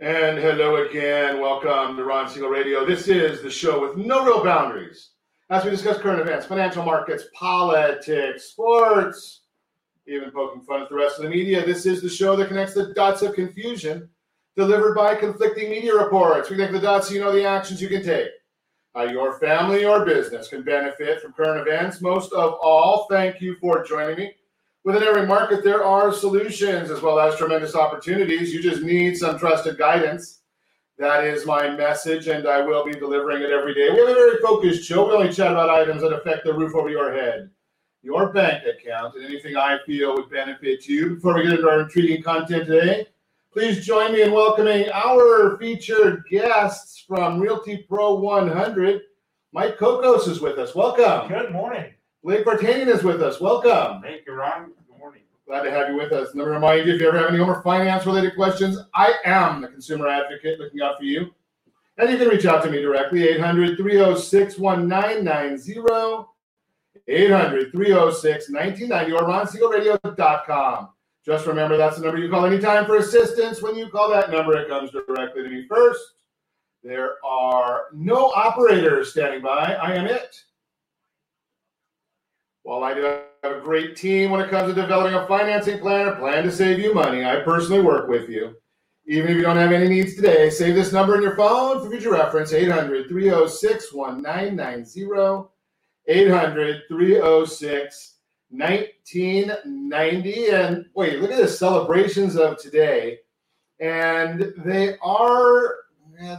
[0.00, 1.40] And hello again.
[1.40, 2.86] Welcome to Ron Siegel Radio.
[2.86, 5.10] This is the show with no real boundaries
[5.50, 9.40] as we discuss current events, financial markets, politics, sports,
[10.06, 11.66] even poking fun at the rest of the media.
[11.66, 14.08] This is the show that connects the dots of confusion
[14.54, 16.48] delivered by conflicting media reports.
[16.48, 18.28] We connect the dots so you know the actions you can take.
[18.94, 22.00] How your family or business can benefit from current events.
[22.00, 24.34] Most of all, thank you for joining me.
[24.84, 28.54] Within every market, there are solutions as well as tremendous opportunities.
[28.54, 30.40] You just need some trusted guidance.
[30.98, 33.90] That is my message, and I will be delivering it every day.
[33.90, 35.06] We have a very focused show.
[35.06, 37.50] We only chat about items that affect the roof over your head,
[38.02, 41.16] your bank account, and anything I feel would benefit you.
[41.16, 43.06] Before we get into our intriguing content today,
[43.52, 49.02] please join me in welcoming our featured guests from Realty Pro 100.
[49.52, 50.74] Mike Cocos is with us.
[50.74, 51.28] Welcome.
[51.28, 51.92] Good morning.
[52.24, 53.40] Blake Vartanian is with us.
[53.40, 54.02] Welcome.
[54.02, 54.72] Thank you, Ron.
[54.88, 55.22] Good morning.
[55.46, 56.34] Glad to have you with us.
[56.34, 59.14] Let me remind you if you ever have any home or finance related questions, I
[59.24, 61.30] am the consumer advocate looking out for you.
[61.96, 66.26] And you can reach out to me directly, 800 306 1990,
[67.06, 70.88] 800 306 1990, or ronsiegelradio.com.
[71.24, 73.62] Just remember that's the number you call anytime for assistance.
[73.62, 76.00] When you call that number, it comes directly to me first.
[76.82, 79.74] There are no operators standing by.
[79.74, 80.44] I am it.
[82.68, 86.06] While I do have a great team when it comes to developing a financing plan
[86.06, 88.56] or plan to save you money, I personally work with you.
[89.06, 91.90] Even if you don't have any needs today, save this number in your phone for
[91.90, 95.48] future reference 800 306 1990.
[96.08, 98.14] 800 306
[98.50, 100.48] 1990.
[100.50, 103.20] And wait, look at the celebrations of today.
[103.80, 105.74] And they are,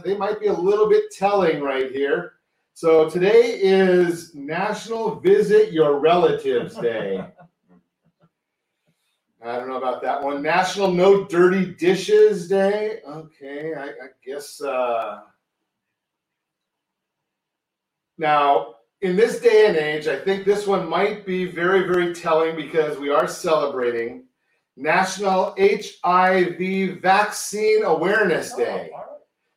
[0.04, 2.34] they might be a little bit telling right here.
[2.80, 7.18] So today is National Visit Your Relatives Day.
[9.44, 10.40] I don't know about that one.
[10.40, 13.00] National No Dirty Dishes Day.
[13.06, 14.62] Okay, I, I guess.
[14.62, 15.18] Uh...
[18.16, 22.56] Now, in this day and age, I think this one might be very, very telling
[22.56, 24.24] because we are celebrating
[24.78, 28.90] National HIV Vaccine Awareness Day.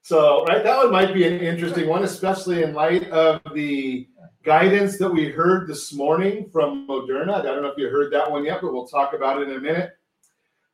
[0.05, 4.05] So, right, that one might be an interesting one, especially in light of the
[4.43, 7.35] guidance that we heard this morning from Moderna.
[7.35, 9.55] I don't know if you heard that one yet, but we'll talk about it in
[9.55, 9.91] a minute.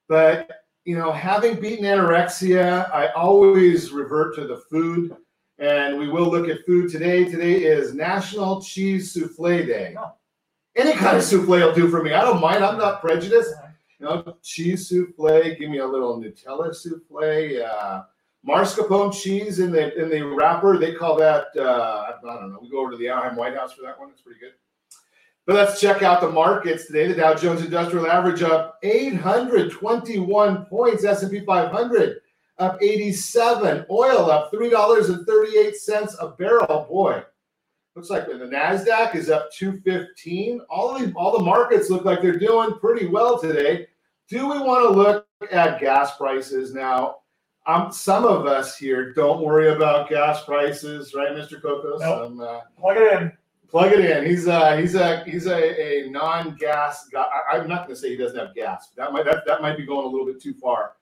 [0.07, 0.49] But,
[0.83, 5.15] you know, having beaten anorexia, I always revert to the food,
[5.59, 7.25] and we will look at food today.
[7.25, 9.95] Today is National Cheese Souffle Day.
[10.75, 12.13] Any kind of souffle will do for me.
[12.13, 12.63] I don't mind.
[12.63, 13.53] I'm not prejudiced.
[13.99, 17.63] You know, cheese souffle, give me a little Nutella souffle.
[17.63, 18.05] Uh,
[18.47, 20.77] mascarpone cheese in the in the wrapper.
[20.77, 22.59] They call that uh, I don't know.
[22.61, 24.09] We go over to the Anaheim White House for that one.
[24.11, 24.53] It's pretty good.
[25.45, 27.07] But let's check out the markets today.
[27.07, 31.03] The Dow Jones Industrial Average up 821 points.
[31.03, 32.21] S&P 500
[32.59, 33.85] up 87.
[33.89, 36.85] Oil up three dollars and 38 cents a barrel.
[36.89, 37.23] Boy,
[37.95, 40.61] looks like the Nasdaq is up 215.
[40.69, 43.87] All the all the markets look like they're doing pretty well today.
[44.27, 47.17] Do we want to look at gas prices now?
[47.65, 51.61] Um, some of us here don't worry about gas prices, right, Mr.
[51.61, 51.99] Cocos?
[52.01, 52.21] Nope.
[52.25, 53.31] Um, uh, Plug it in.
[53.67, 54.25] plug it in.
[54.25, 57.25] He's uh, he's a he's a, a non-gas guy.
[57.51, 58.89] I, I'm not going to say he doesn't have gas.
[58.97, 60.93] That might that, that might be going a little bit too far.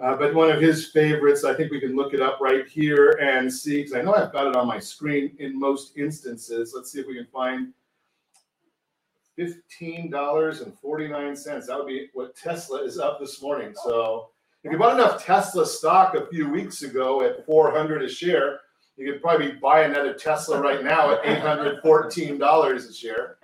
[0.00, 3.18] Uh, but one of his favorites, I think we can look it up right here
[3.22, 6.72] and see because I know I've got it on my screen in most instances.
[6.76, 7.72] Let's see if we can find
[9.34, 11.66] fifteen dollars and forty nine cents.
[11.66, 13.74] That would be what Tesla is up this morning.
[13.84, 14.28] So
[14.66, 18.58] if you bought enough Tesla stock a few weeks ago at 400 a share,
[18.96, 23.36] you could probably buy another Tesla right now at $814 a share.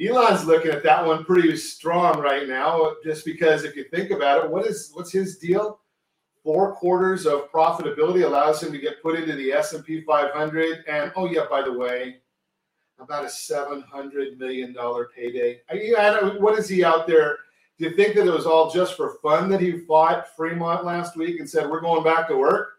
[0.00, 4.42] Elon's looking at that one pretty strong right now, just because if you think about
[4.42, 5.80] it, what is what's his deal?
[6.42, 10.84] Four quarters of profitability allows him to get put into the S and P 500.
[10.88, 12.16] And oh yeah, by the way,
[12.98, 15.60] about a seven hundred million dollar payday.
[15.70, 17.36] I, you I what is he out there?
[17.78, 21.16] Do you think that it was all just for fun that he fought Fremont last
[21.16, 22.74] week and said we're going back to work?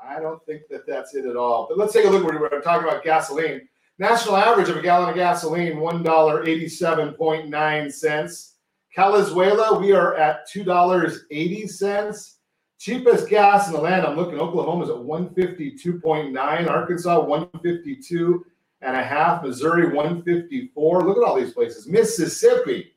[0.00, 1.66] I don't think that that's it at all.
[1.68, 2.24] But let's take a look.
[2.24, 3.68] We're, we're talking about gasoline.
[3.98, 8.54] National average of a gallon of gasoline one dollar eighty seven point nine cents.
[8.96, 12.38] Calizuela, we are at two dollars eighty cents.
[12.78, 14.04] Cheapest gas in the land.
[14.04, 14.38] I'm looking.
[14.38, 16.68] At fifty two point nine.
[16.68, 18.44] Arkansas one fifty two
[18.80, 19.42] and a half.
[19.42, 21.02] Missouri 154.
[21.02, 21.86] Look at all these places.
[21.86, 22.91] Mississippi.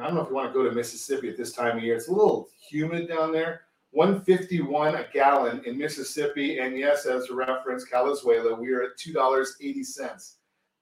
[0.00, 1.96] I don't know if you want to go to Mississippi at this time of year.
[1.96, 3.62] It's a little humid down there.
[3.90, 6.58] 151 a gallon in Mississippi.
[6.58, 10.34] And yes, as a reference, Calizuela, we are at $2.80.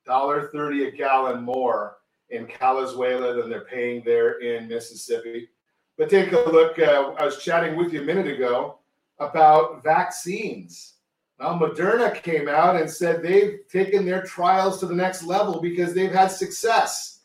[0.06, 1.96] $1.30 a gallon more
[2.30, 5.48] in Calizuela than they're paying there in Mississippi.
[5.96, 6.78] But take a look.
[6.78, 8.78] Uh, I was chatting with you a minute ago
[9.18, 10.94] about vaccines.
[11.38, 15.94] Well, Moderna came out and said they've taken their trials to the next level because
[15.94, 17.15] they've had success.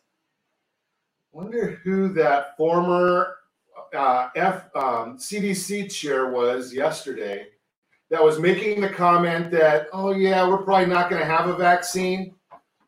[1.33, 3.37] I wonder who that former
[3.95, 7.47] uh, F um, CDC chair was yesterday
[8.09, 11.55] that was making the comment that, oh yeah, we're probably not going to have a
[11.55, 12.35] vaccine.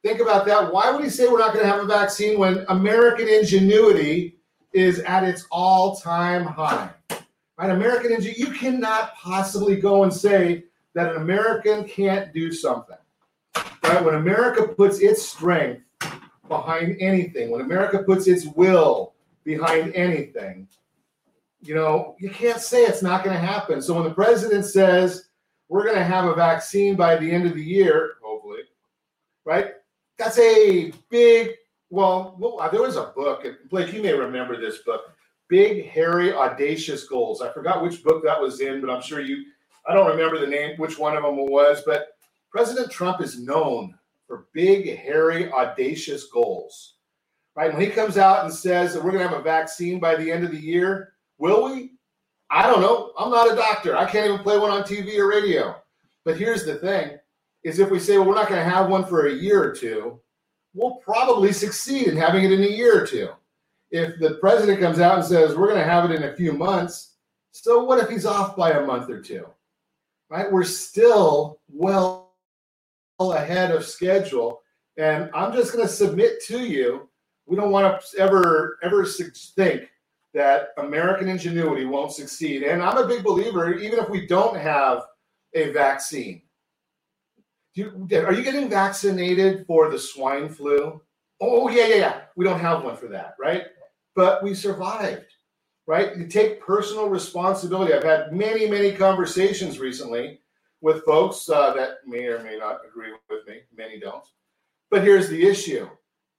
[0.03, 0.73] Think about that.
[0.73, 4.39] Why would he say we're not going to have a vaccine when American ingenuity
[4.73, 6.89] is at its all-time high?
[7.57, 8.41] Right, American ingenuity.
[8.41, 12.97] You cannot possibly go and say that an American can't do something.
[13.55, 14.03] Right?
[14.03, 15.83] When America puts its strength
[16.47, 19.13] behind anything, when America puts its will
[19.43, 20.67] behind anything,
[21.61, 23.81] you know, you can't say it's not going to happen.
[23.81, 25.29] So when the president says
[25.69, 28.63] we're going to have a vaccine by the end of the year, hopefully,
[29.45, 29.71] right?
[30.17, 31.51] That's a big,
[31.89, 35.01] well, well uh, there was a book, and Blake, you may remember this book,
[35.47, 37.41] Big, Hairy, Audacious Goals.
[37.41, 39.45] I forgot which book that was in, but I'm sure you,
[39.87, 42.17] I don't remember the name, which one of them was, but
[42.51, 43.97] President Trump is known
[44.27, 46.95] for big, hairy, audacious goals.
[47.55, 47.71] Right?
[47.71, 50.31] When he comes out and says that we're going to have a vaccine by the
[50.31, 51.91] end of the year, will we?
[52.49, 53.11] I don't know.
[53.17, 53.95] I'm not a doctor.
[53.95, 55.75] I can't even play one on TV or radio.
[56.25, 57.17] But here's the thing
[57.63, 59.73] is if we say, well, we're not going to have one for a year or
[59.73, 60.19] two,
[60.73, 63.29] we'll probably succeed in having it in a year or two.
[63.91, 66.51] If the president comes out and says, we're going to have it in a few
[66.51, 67.15] months,
[67.51, 69.45] so what if he's off by a month or two?
[70.29, 70.51] Right?
[70.51, 72.22] We're still well
[73.19, 74.61] ahead of schedule.
[74.97, 77.09] And I'm just going to submit to you,
[77.45, 79.89] we don't want to ever ever think
[80.33, 82.63] that American ingenuity won't succeed.
[82.63, 85.03] And I'm a big believer, even if we don't have
[85.53, 86.41] a vaccine.
[87.75, 91.01] You, are you getting vaccinated for the swine flu?
[91.41, 92.21] Oh, yeah, yeah, yeah.
[92.35, 93.63] We don't have one for that, right?
[94.15, 95.25] But we survived,
[95.87, 96.15] right?
[96.15, 97.93] You take personal responsibility.
[97.93, 100.39] I've had many, many conversations recently
[100.83, 103.61] with folks uh, that may or may not agree with me.
[103.75, 104.25] Many don't.
[104.91, 105.87] But here's the issue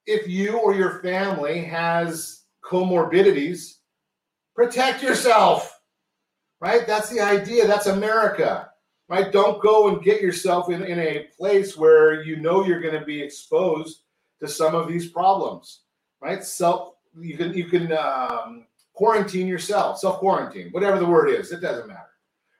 [0.05, 3.77] if you or your family has comorbidities,
[4.55, 5.81] protect yourself,
[6.61, 6.85] right?
[6.85, 7.65] That's the idea.
[7.65, 8.69] That's America,
[9.09, 9.31] right?
[9.31, 13.05] Don't go and get yourself in, in a place where you know you're going to
[13.05, 14.03] be exposed
[14.41, 15.81] to some of these problems,
[16.21, 16.43] right?
[16.43, 21.61] Self, you can, you can um, quarantine yourself, self quarantine, whatever the word is, it
[21.61, 22.11] doesn't matter,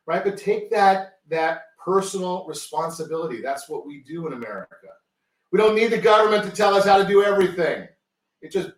[0.08, 0.24] right?
[0.24, 3.42] But take that, that personal responsibility.
[3.42, 4.88] That's what we do in America.
[5.52, 7.88] We don't need the government to tell us how to do everything.
[8.42, 8.72] It just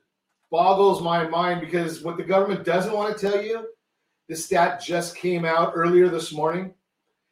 [0.52, 3.68] boggles my mind because what the government doesn't want to tell you,
[4.28, 6.74] the stat just came out earlier this morning.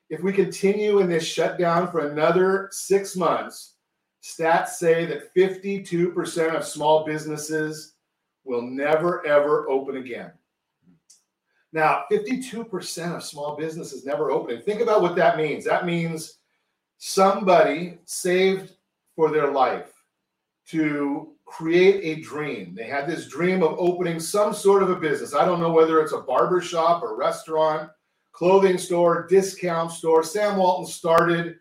[0.10, 3.74] If we continue in this shutdown for another six months,
[4.24, 7.94] stats say that 52% of small businesses
[8.46, 10.32] will never, ever open again.
[11.76, 14.62] Now, 52% of small businesses never opening.
[14.62, 15.66] Think about what that means.
[15.66, 16.38] That means
[17.00, 18.72] somebody saved
[19.14, 19.92] for their life
[20.70, 22.76] to create a dream.
[22.76, 25.36] They had this dream of opening some sort of a business.
[25.36, 27.90] I don't know whether it's a barber shop, a restaurant,
[28.32, 30.24] clothing store, discount store.
[30.24, 31.58] Sam Walton started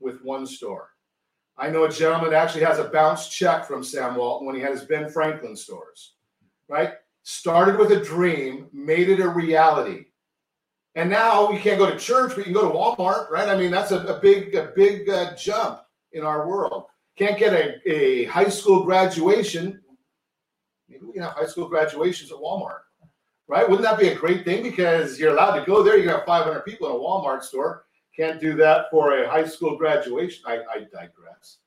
[0.00, 0.92] with one store.
[1.58, 4.72] I know a gentleman actually has a bounce check from Sam Walton when he had
[4.72, 6.14] his Ben Franklin stores,
[6.70, 6.94] right?
[7.28, 10.06] Started with a dream, made it a reality.
[10.94, 13.50] And now you can't go to church, but you can go to Walmart, right?
[13.50, 15.82] I mean, that's a, a big, a big uh, jump
[16.12, 16.84] in our world.
[17.18, 19.78] Can't get a, a high school graduation.
[20.88, 22.80] Maybe we can have high school graduations at Walmart,
[23.46, 23.68] right?
[23.68, 24.62] Wouldn't that be a great thing?
[24.62, 25.98] Because you're allowed to go there.
[25.98, 27.84] You can have 500 people in a Walmart store.
[28.16, 30.44] Can't do that for a high school graduation.
[30.46, 31.58] I, I digress.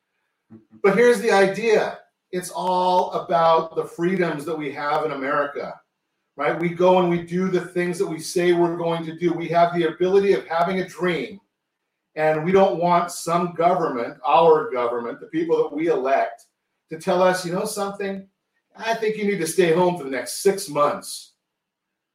[0.81, 1.99] But here's the idea
[2.31, 5.79] it's all about the freedoms that we have in America,
[6.37, 6.59] right?
[6.59, 9.33] We go and we do the things that we say we're going to do.
[9.33, 11.39] We have the ability of having a dream
[12.15, 16.45] And we don't want some government, our government, the people that we elect,
[16.89, 18.27] to tell us, you know something,
[18.75, 21.33] I think you need to stay home for the next six months,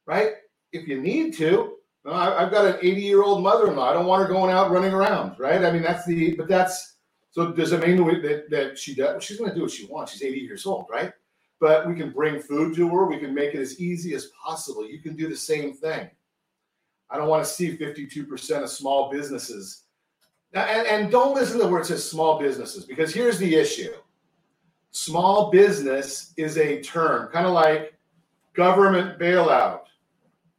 [0.05, 0.33] right?
[0.71, 1.73] If you need to.
[2.05, 3.89] I've got an 80 year old mother in law.
[3.89, 5.63] I don't want her going out running around, right?
[5.63, 6.96] I mean, that's the, but that's,
[7.37, 9.23] so does it mean that, that she does?
[9.23, 10.11] She's going to do what she wants.
[10.11, 11.13] She's 80 years old, right?
[11.59, 13.05] But we can bring food to her.
[13.05, 14.89] We can make it as easy as possible.
[14.89, 16.09] You can do the same thing.
[17.11, 19.83] I don't want to see 52% of small businesses.
[20.55, 23.93] And, and don't listen to where it says small businesses because here's the issue
[24.89, 27.93] small business is a term, kind of like
[28.55, 29.81] government bailout.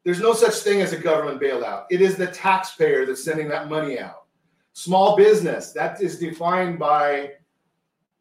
[0.04, 1.86] There's no such thing as a government bailout.
[1.90, 4.27] It is the taxpayer that's sending that money out.
[4.78, 7.32] Small business, that is defined by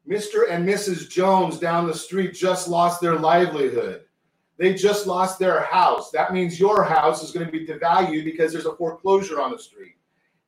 [0.10, 0.50] Mr.
[0.50, 1.08] and Mrs.
[1.08, 4.06] Jones down the street just lost their livelihood.
[4.58, 6.10] They just lost their house.
[6.10, 9.60] That means your house is going to be devalued because there's a foreclosure on the
[9.60, 9.98] street.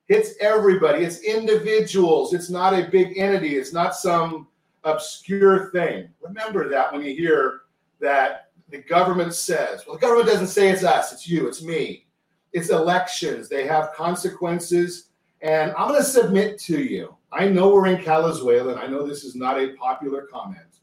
[0.07, 2.33] It's everybody, it's individuals.
[2.33, 4.47] It's not a big entity, it's not some
[4.85, 6.09] obscure thing.
[6.21, 7.61] Remember that when you hear
[7.99, 12.07] that the government says, well, the government doesn't say it's us, it's you, it's me.
[12.51, 15.08] It's elections, they have consequences.
[15.41, 17.15] And I'm going to submit to you.
[17.31, 20.79] I know we're in Calizuela, and I know this is not a popular comment.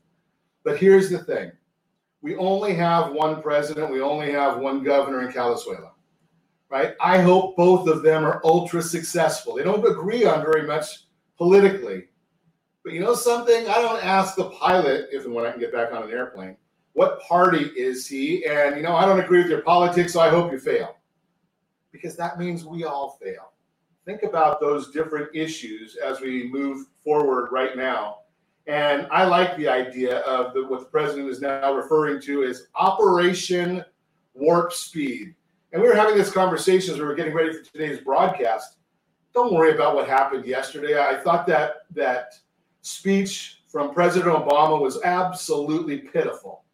[0.65, 1.53] But here's the thing
[2.23, 5.91] we only have one president, we only have one governor in Calizuela
[6.69, 6.95] right?
[7.01, 9.55] I hope both of them are ultra successful.
[9.55, 11.05] They don't agree on very much
[11.37, 12.05] politically.
[12.85, 13.69] But you know something?
[13.69, 16.57] I don't ask the pilot if and when I can get back on an airplane,
[16.93, 18.47] what party is he?
[18.47, 20.97] And you know, I don't agree with your politics, so I hope you fail.
[21.93, 23.53] Because that means we all fail.
[24.07, 28.21] Think about those different issues as we move forward right now.
[28.67, 32.69] And I like the idea of the, what the president is now referring to as
[32.75, 33.85] Operation
[34.35, 35.35] Warp Speed
[35.73, 38.79] and we were having this conversation as we were getting ready for today's broadcast.
[39.35, 40.99] Don't worry about what happened yesterday.
[40.99, 42.33] I thought that that
[42.81, 46.65] speech from President Obama was absolutely pitiful,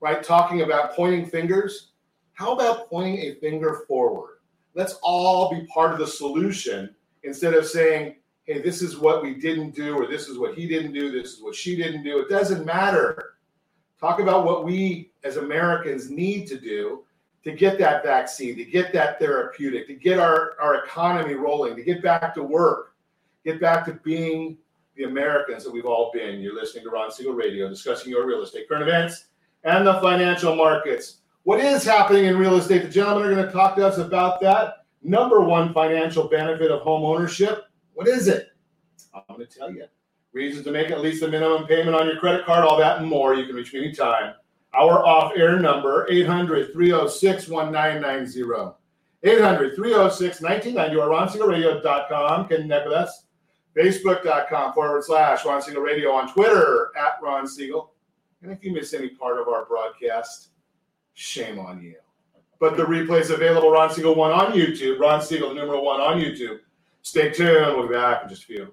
[0.00, 0.22] right?
[0.24, 1.92] Talking about pointing fingers.
[2.32, 4.38] How about pointing a finger forward?
[4.74, 9.34] Let's all be part of the solution instead of saying, hey, this is what we
[9.34, 12.18] didn't do, or this is what he didn't do, this is what she didn't do.
[12.18, 13.34] It doesn't matter.
[14.00, 17.04] Talk about what we as Americans need to do
[17.44, 21.82] to get that vaccine, to get that therapeutic, to get our, our economy rolling, to
[21.82, 22.94] get back to work,
[23.44, 24.56] get back to being
[24.96, 26.40] the Americans that we've all been.
[26.40, 29.26] You're listening to Ron Siegel Radio, discussing your real estate, current events,
[29.64, 31.18] and the financial markets.
[31.44, 32.82] What is happening in real estate?
[32.82, 34.84] The gentlemen are going to talk to us about that.
[35.02, 37.64] Number one financial benefit of home ownership.
[37.94, 38.48] What is it?
[39.12, 39.86] I'm going to tell you.
[40.32, 43.06] Reasons to make at least the minimum payment on your credit card, all that and
[43.06, 43.34] more.
[43.34, 44.34] You can reach me anytime
[44.74, 48.76] our off air number, 800 306 1990.
[49.24, 52.48] 800 306 1990 or ronsiegelradio.com.
[52.48, 53.24] Connect with us.
[53.76, 57.92] Facebook.com forward slash Ron Siegel Radio on Twitter at Ron Siegel.
[58.42, 60.48] And if you miss any part of our broadcast,
[61.14, 61.96] shame on you.
[62.60, 66.20] But the replay is available, Ron Siegel 1 on YouTube, Ron Siegel numeral 1 on
[66.20, 66.60] YouTube.
[67.02, 67.76] Stay tuned.
[67.76, 68.72] We'll be back in just a few.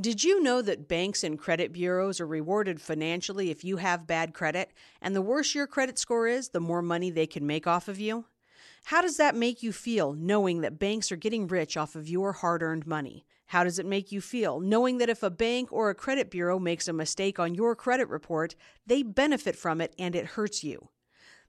[0.00, 4.32] Did you know that banks and credit bureaus are rewarded financially if you have bad
[4.32, 4.72] credit?
[5.00, 7.98] And the worse your credit score is, the more money they can make off of
[7.98, 8.26] you?
[8.84, 12.32] How does that make you feel knowing that banks are getting rich off of your
[12.32, 13.26] hard earned money?
[13.46, 16.58] How does it make you feel knowing that if a bank or a credit bureau
[16.58, 18.54] makes a mistake on your credit report,
[18.86, 20.90] they benefit from it and it hurts you?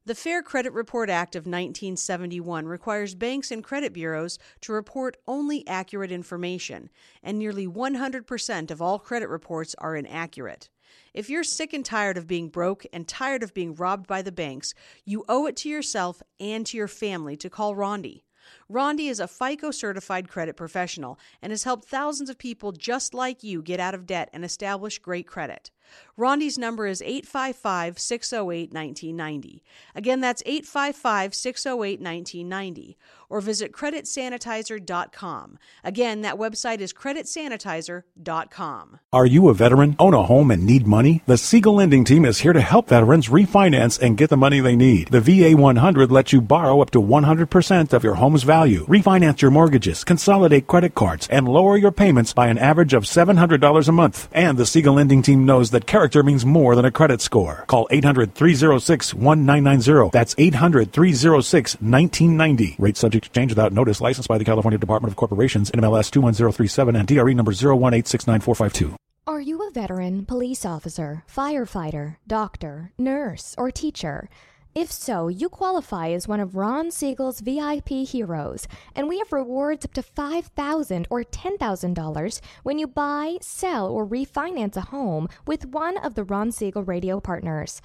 [0.09, 5.63] The Fair Credit Report Act of 1971 requires banks and credit bureaus to report only
[5.67, 6.89] accurate information,
[7.21, 10.67] and nearly 100% of all credit reports are inaccurate.
[11.13, 14.31] If you're sick and tired of being broke and tired of being robbed by the
[14.31, 14.73] banks,
[15.05, 18.23] you owe it to yourself and to your family to call Rondi.
[18.71, 23.43] Rondi is a FICO certified credit professional and has helped thousands of people just like
[23.43, 25.71] you get out of debt and establish great credit.
[26.17, 29.63] Rondi's number is 855 608 1990.
[29.95, 32.97] Again, that's 855 608 1990.
[33.31, 35.59] Or visit creditsanitizer.com.
[35.83, 38.99] Again, that website is creditsanitizer.com.
[39.13, 41.21] Are you a veteran, own a home, and need money?
[41.27, 44.75] The Siegel Lending Team is here to help veterans refinance and get the money they
[44.75, 45.09] need.
[45.09, 49.51] The VA 100 lets you borrow up to 100% of your home's value, refinance your
[49.51, 54.27] mortgages, consolidate credit cards, and lower your payments by an average of $700 a month.
[54.33, 57.65] And the Siegel Lending Team knows that character means more than a credit score.
[57.67, 60.09] Call 800 306 1990.
[60.11, 62.75] That's 800 306 1990.
[62.79, 64.01] Rate subject to change without notice.
[64.01, 68.95] Licensed by the California Department of Corporations, NMLS 21037, and DRE number 018694552.
[69.27, 74.27] Are you a veteran, police officer, firefighter, doctor, nurse, or teacher?
[74.75, 79.83] If so, you qualify as one of Ron Siegel's VIP heroes, and we have rewards
[79.83, 85.97] up to 5,000 or $10,000 when you buy, sell, or refinance a home with one
[85.97, 87.81] of the Ron Siegel radio partners.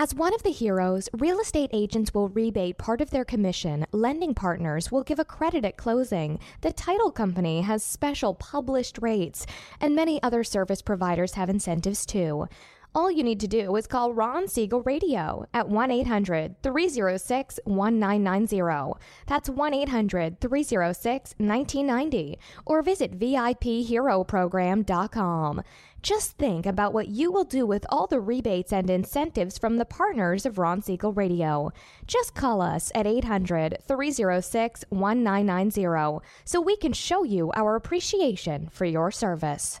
[0.00, 4.34] As one of the heroes, real estate agents will rebate part of their commission, lending
[4.34, 9.46] partners will give a credit at closing, the title company has special published rates,
[9.80, 12.48] and many other service providers have incentives too.
[12.94, 18.98] All you need to do is call Ron Siegel Radio at 1 800 306 1990.
[19.26, 22.38] That's 1 800 306 1990.
[22.64, 25.62] Or visit VIPHeroProgram.com.
[26.00, 29.84] Just think about what you will do with all the rebates and incentives from the
[29.84, 31.70] partners of Ron Siegel Radio.
[32.06, 38.84] Just call us at 800 306 1990 so we can show you our appreciation for
[38.86, 39.80] your service.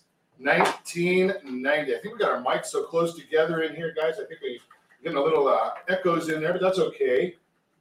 [0.43, 1.95] 1990.
[1.95, 4.15] I think we got our mics so close together in here, guys.
[4.15, 4.57] I think we're
[5.03, 7.35] getting a little uh, echoes in there, but that's okay.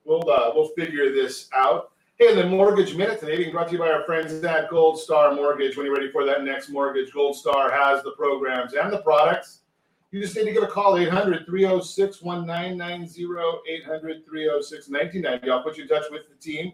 [0.04, 1.92] We'll uh, we'll figure this out.
[2.18, 4.98] Hey, and the mortgage minute today being brought to you by our friends at Gold
[4.98, 5.76] Star Mortgage.
[5.76, 9.60] When you're ready for that next mortgage, Gold Star has the programs and the products.
[10.10, 13.22] You just need to give a call 800 306 1990,
[13.68, 15.50] 800 306 1990.
[15.50, 16.72] I'll put you in touch with the team.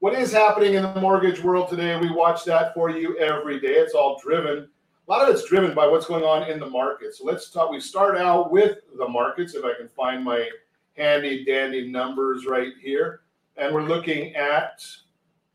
[0.00, 1.96] What is happening in the mortgage world today?
[2.00, 3.74] We watch that for you every day.
[3.74, 4.68] It's all driven
[5.06, 7.14] a lot of it's driven by what's going on in the market.
[7.14, 7.70] So let's talk.
[7.70, 9.54] We start out with the markets.
[9.54, 10.48] If I can find my
[10.96, 13.22] handy dandy numbers right here,
[13.56, 14.84] and we're looking at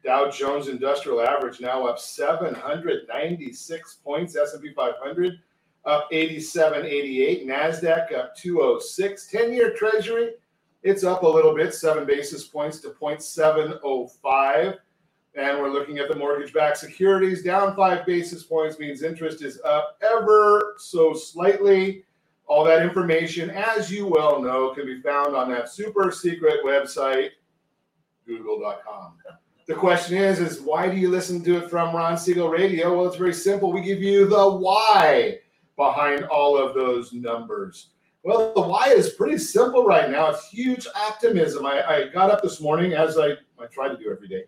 [0.03, 4.36] Dow Jones Industrial Average now up 796 points.
[4.36, 5.33] S&P 500
[5.86, 7.45] up 87.88.
[7.45, 9.29] Nasdaq up 206.
[9.31, 10.33] 10-year Treasury
[10.83, 14.77] it's up a little bit, seven basis points to 0.705.
[15.38, 19.62] And we're looking at the mortgage backed securities down five basis points means interest is
[19.63, 22.04] up ever so slightly.
[22.47, 27.30] All that information, as you well know, can be found on that super secret website,
[28.26, 29.13] google.com.
[29.67, 32.97] The question is, is why do you listen to it from Ron Siegel Radio?
[32.97, 33.71] Well, it's very simple.
[33.71, 35.38] We give you the why
[35.76, 37.89] behind all of those numbers.
[38.23, 40.32] Well, the why is pretty simple right now.
[40.32, 41.63] It's huge optimism.
[41.63, 44.45] I, I got up this morning, as I, I try to do every day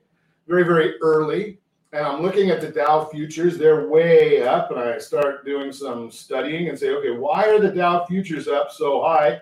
[0.49, 1.59] very, very early.
[1.93, 4.71] And I'm looking at the Dow futures, they're way up.
[4.71, 8.71] And I start doing some studying and say, okay, why are the Dow futures up
[8.71, 9.39] so high?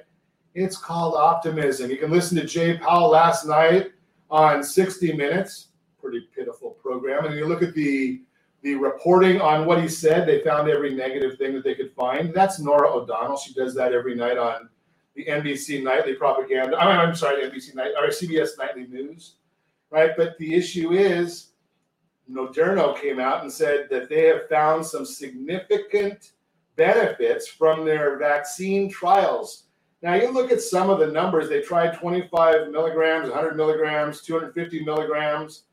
[0.54, 1.90] It's called optimism.
[1.90, 3.92] You can listen to Jay Powell last night
[4.30, 7.26] on 60 Minutes, pretty pitiful program.
[7.26, 8.22] And you look at the
[8.64, 12.34] the reporting on what he said, they found every negative thing that they could find.
[12.34, 13.38] That's Norah O'Donnell.
[13.38, 14.68] She does that every night on
[15.16, 16.76] the NBC Nightly Propaganda.
[16.76, 19.36] I'm sorry, NBC Night or CBS Nightly News
[19.90, 20.12] right?
[20.16, 21.52] But the issue is,
[22.30, 26.32] Moderna came out and said that they have found some significant
[26.76, 29.64] benefits from their vaccine trials.
[30.02, 34.84] Now, you look at some of the numbers, they tried 25 milligrams, 100 milligrams, 250
[34.84, 35.64] milligrams.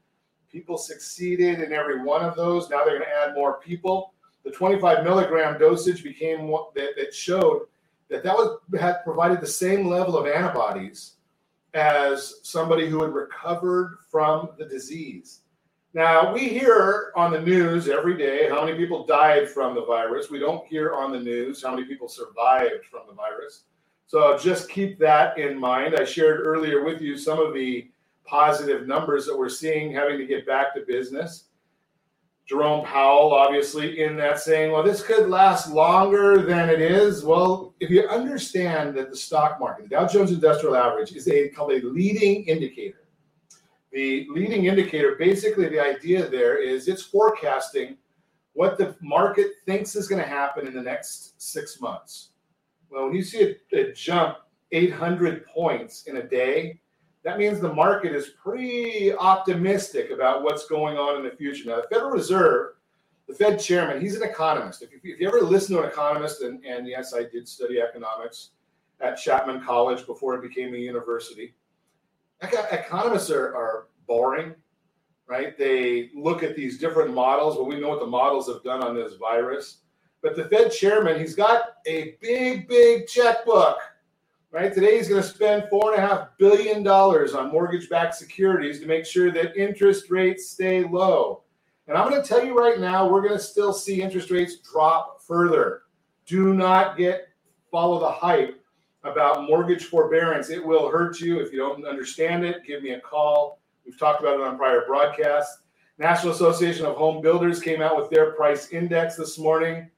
[0.50, 2.70] People succeeded in every one of those.
[2.70, 4.14] Now they're going to add more people.
[4.44, 7.62] The 25 milligram dosage became what that, that showed
[8.08, 11.14] that that was had provided the same level of antibodies
[11.74, 15.40] as somebody who had recovered from the disease.
[15.92, 20.30] Now, we hear on the news every day how many people died from the virus.
[20.30, 23.64] We don't hear on the news how many people survived from the virus.
[24.06, 25.94] So just keep that in mind.
[25.96, 27.90] I shared earlier with you some of the
[28.24, 31.44] positive numbers that we're seeing having to get back to business.
[32.46, 37.24] Jerome Powell, obviously, in that saying, well, this could last longer than it is.
[37.24, 41.48] Well, if you understand that the stock market, the Dow Jones Industrial Average, is a
[41.48, 43.04] called a leading indicator.
[43.92, 47.96] The leading indicator, basically, the idea there is it's forecasting
[48.52, 52.30] what the market thinks is going to happen in the next six months.
[52.90, 54.36] Well, when you see a, a jump
[54.70, 56.80] 800 points in a day,
[57.24, 61.70] that means the market is pretty optimistic about what's going on in the future.
[61.70, 62.74] Now, the Federal Reserve,
[63.26, 64.82] the Fed chairman, he's an economist.
[64.82, 67.80] If you, if you ever listen to an economist, and, and yes, I did study
[67.80, 68.50] economics
[69.00, 71.54] at Chapman College before it became a university.
[72.42, 74.54] Economists are, are boring,
[75.26, 75.56] right?
[75.56, 77.56] They look at these different models.
[77.56, 79.78] Well, we know what the models have done on this virus.
[80.20, 83.78] But the Fed chairman, he's got a big, big checkbook
[84.54, 84.72] right?
[84.72, 88.86] Today he's going to spend four and a half billion dollars on mortgage-backed securities to
[88.86, 91.42] make sure that interest rates stay low.
[91.88, 94.58] And I'm going to tell you right now, we're going to still see interest rates
[94.58, 95.82] drop further.
[96.24, 97.30] Do not get
[97.72, 98.62] follow the hype
[99.02, 100.50] about mortgage forbearance.
[100.50, 102.64] It will hurt you if you don't understand it.
[102.64, 103.58] Give me a call.
[103.84, 105.62] We've talked about it on prior broadcasts.
[105.98, 109.90] National Association of Home Builders came out with their price index this morning.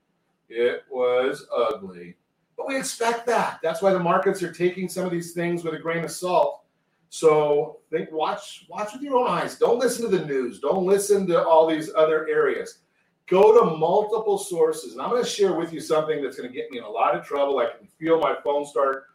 [0.49, 2.16] It was ugly.
[2.57, 3.61] But we expect that.
[3.62, 6.62] That's why the markets are taking some of these things with a grain of salt.
[7.09, 9.59] So think watch watch with your own eyes.
[9.59, 10.61] Don't listen to the news.
[10.61, 12.79] Don't listen to all these other areas.
[13.27, 14.92] Go to multiple sources.
[14.92, 16.90] And I'm going to share with you something that's going to get me in a
[16.90, 17.59] lot of trouble.
[17.59, 19.07] I can feel my phone start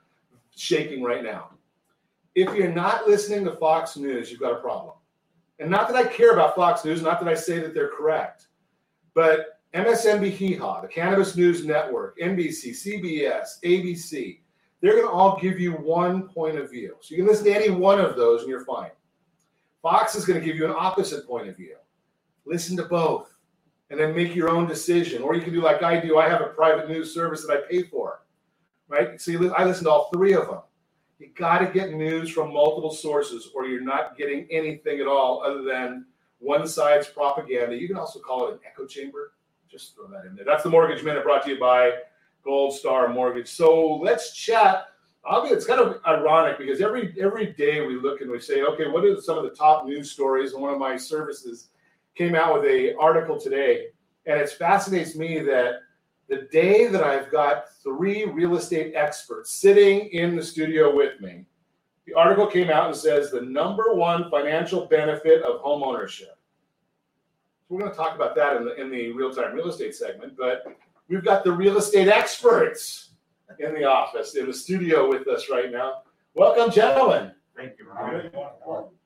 [0.55, 1.51] shaking right now.
[2.35, 4.95] If you're not listening to Fox News, you've got a problem.
[5.59, 8.47] And not that I care about Fox News, not that I say that they're correct,
[9.13, 14.39] but MSNBC, the Cannabis News Network, NBC, CBS, ABC,
[14.81, 16.95] they're going to all give you one point of view.
[16.99, 18.91] So you can listen to any one of those and you're fine.
[19.81, 21.75] Fox is going to give you an opposite point of view.
[22.45, 23.33] Listen to both
[23.89, 25.21] and then make your own decision.
[25.21, 26.17] Or you can do like I do.
[26.17, 28.23] I have a private news service that I pay for,
[28.89, 29.21] right?
[29.21, 30.61] So I listen to all three of them.
[31.19, 35.43] You got to get news from multiple sources or you're not getting anything at all
[35.43, 36.05] other than
[36.39, 37.77] one side's propaganda.
[37.77, 39.33] You can also call it an echo chamber
[39.71, 40.43] just throw that in there.
[40.45, 41.93] That's the Mortgage Minute brought to you by
[42.43, 43.47] Gold Star Mortgage.
[43.47, 44.87] So let's chat.
[45.25, 49.05] It's kind of ironic because every every day we look and we say, okay, what
[49.05, 50.53] are some of the top news stories?
[50.53, 51.69] And one of my services
[52.15, 53.87] came out with a article today,
[54.25, 55.75] and it fascinates me that
[56.27, 61.45] the day that I've got three real estate experts sitting in the studio with me,
[62.05, 66.40] the article came out and says the number one financial benefit of home ownership
[67.71, 70.35] we're going to talk about that in the in the real time real estate segment.
[70.37, 70.65] But
[71.07, 73.11] we've got the real estate experts
[73.59, 76.03] in the office in the studio with us right now.
[76.33, 77.31] Welcome, gentlemen.
[77.55, 77.87] Thank you.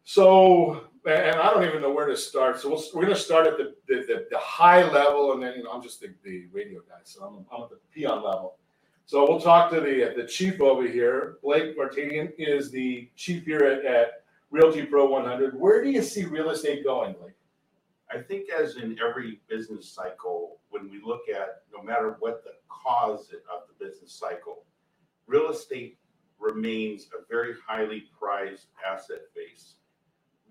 [0.03, 2.59] So, and I don't even know where to start.
[2.59, 5.41] So we we are going to start at the, the, the, the, high level, and
[5.41, 8.23] then you know I'm just the, the radio guy, so I'm, I'm at the peon
[8.23, 8.57] level.
[9.05, 11.37] So we'll talk to the the chief over here.
[11.43, 15.59] Blake Vartanian is the chief here at, at Realty Pro 100.
[15.59, 17.33] Where do you see real estate going, Blake?
[18.11, 22.51] I think, as in every business cycle, when we look at no matter what the
[22.69, 24.65] cause of the business cycle,
[25.27, 25.97] real estate
[26.39, 29.75] remains a very highly prized asset base.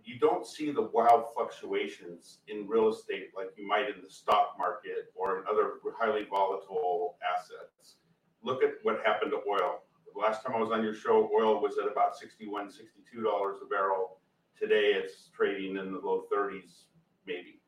[0.02, 4.56] You don't see the wild fluctuations in real estate like you might in the stock
[4.58, 7.96] market or in other highly volatile assets.
[8.42, 9.80] Look at what happened to oil.
[10.12, 13.66] The last time I was on your show, oil was at about $61, $62 a
[13.66, 14.18] barrel.
[14.58, 16.84] Today it's trading in the low 30s,
[17.26, 17.60] maybe.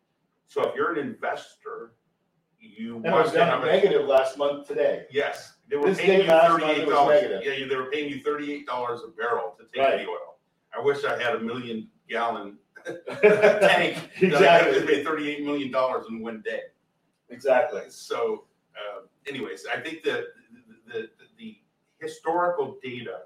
[0.49, 1.93] So if you're an investor,
[2.59, 5.07] you and was down negative last month today.
[5.11, 7.43] Yes, they were this paying you thirty-eight dollars.
[7.45, 9.99] Yeah, they were paying you thirty-eight dollars a barrel to take right.
[9.99, 10.39] the oil.
[10.77, 14.31] I wish I had a million gallon tank exactly.
[14.31, 16.63] that I pay thirty-eight million dollars in one day.
[17.31, 17.83] Exactly.
[17.89, 18.45] So,
[18.77, 20.25] uh, anyways, I think that
[20.87, 21.59] the, the, the
[22.01, 23.23] historical data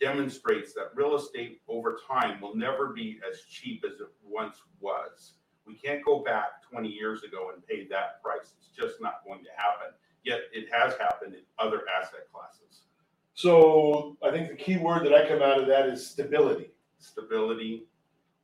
[0.00, 5.34] demonstrates that real estate over time will never be as cheap as it once was.
[5.66, 8.54] We can't go back 20 years ago and pay that price.
[8.58, 9.94] It's just not going to happen.
[10.24, 12.82] Yet it has happened in other asset classes.
[13.34, 16.70] So I think the key word that I come out of that is stability.
[16.98, 17.86] Stability,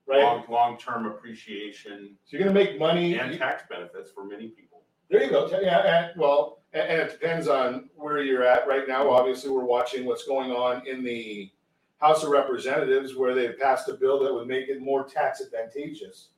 [0.07, 0.23] right?
[0.23, 2.17] Long, long-term appreciation.
[2.25, 4.83] So you're going to make money and tax benefits for many people.
[5.11, 5.49] There you go.
[5.61, 9.11] Yeah, and, well, and, and it depends on where you're at right now.
[9.11, 11.51] Obviously, we're watching what's going on in the
[11.99, 16.29] House of Representatives, where they've passed a bill that would make it more tax advantageous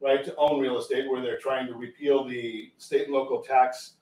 [0.00, 3.94] right, to own real estate where they're trying to repeal the state and local tax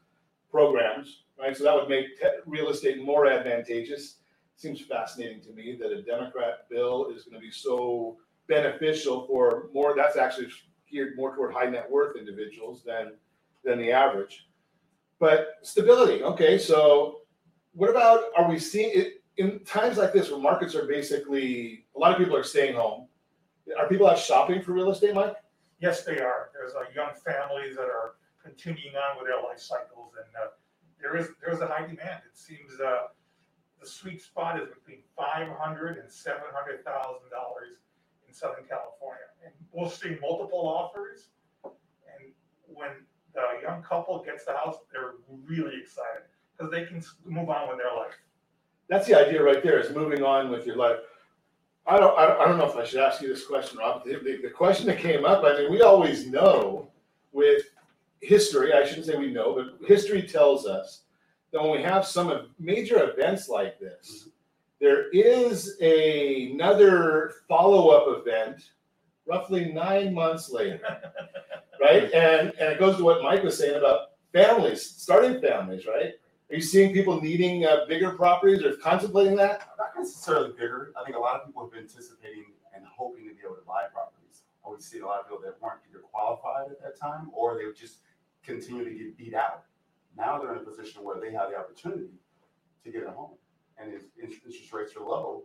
[0.51, 1.57] programs, right?
[1.57, 4.17] So that would make te- real estate more advantageous.
[4.57, 8.17] Seems fascinating to me that a Democrat bill is going to be so
[8.49, 9.95] beneficial for more.
[9.97, 10.49] That's actually
[10.91, 13.13] geared more toward high net worth individuals than
[13.65, 14.49] than the average.
[15.19, 16.59] But stability, okay.
[16.59, 17.23] So,
[17.73, 21.99] what about are we seeing it in times like this where markets are basically a
[21.99, 23.07] lot of people are staying home?
[23.79, 25.37] Are people out shopping for real estate, Mike?
[25.81, 26.51] Yes, they are.
[26.53, 30.49] There's uh, young families that are continuing on with their life cycles, and uh,
[31.01, 32.23] there is there's a high demand.
[32.27, 33.09] It seems uh,
[33.81, 37.79] the sweet spot is between five hundred and seven hundred thousand dollars
[38.27, 41.29] in Southern California, and we'll see multiple offers.
[41.65, 42.33] And
[42.67, 42.91] when
[43.35, 45.15] the young couple gets the house, they're
[45.47, 48.15] really excited because they can move on with their life.
[48.89, 50.97] That's the idea right there is moving on with your life.
[51.89, 54.05] I don't, I don't, know if I should ask you this question, Rob.
[54.05, 56.91] The, the, the question that came up, I mean, we always know
[57.33, 57.63] with
[58.21, 61.05] history, I shouldn't say we know, but history tells us
[61.51, 64.29] that when we have some major events like this,
[64.81, 68.71] there is a, another follow up event
[69.27, 70.81] roughly nine months later,
[71.81, 72.11] right?
[72.15, 76.15] And, and it goes to what Mike was saying about families, starting families, right?
[76.51, 79.69] Are you seeing people needing uh, bigger properties or contemplating that?
[79.79, 80.93] Not necessarily bigger.
[80.99, 83.67] I think a lot of people have been anticipating and hoping to be able to
[83.67, 84.43] buy properties.
[84.65, 87.59] I would see a lot of people that weren't either qualified at that time or
[87.59, 87.99] they would just
[88.43, 89.65] continue to get beat out.
[90.17, 92.09] Now they're in a position where they have the opportunity
[92.85, 93.33] to get a home,
[93.77, 95.45] and if interest rates are low,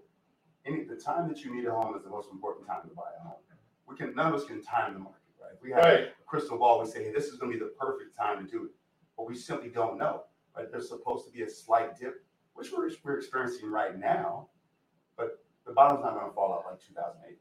[0.65, 3.09] any the time that you need a home is the most important time to buy
[3.19, 3.37] a home.
[3.87, 5.51] We can none of us can time the market, right?
[5.53, 6.03] If we have Right.
[6.07, 8.49] a crystal ball, we say, hey, this is going to be the perfect time to
[8.49, 8.71] do it,
[9.17, 10.23] but we simply don't know.
[10.55, 10.71] Right?
[10.71, 14.47] There's supposed to be a slight dip, which we're we're experiencing right now,
[15.17, 17.37] but the bottom's not going to fall out like 2008.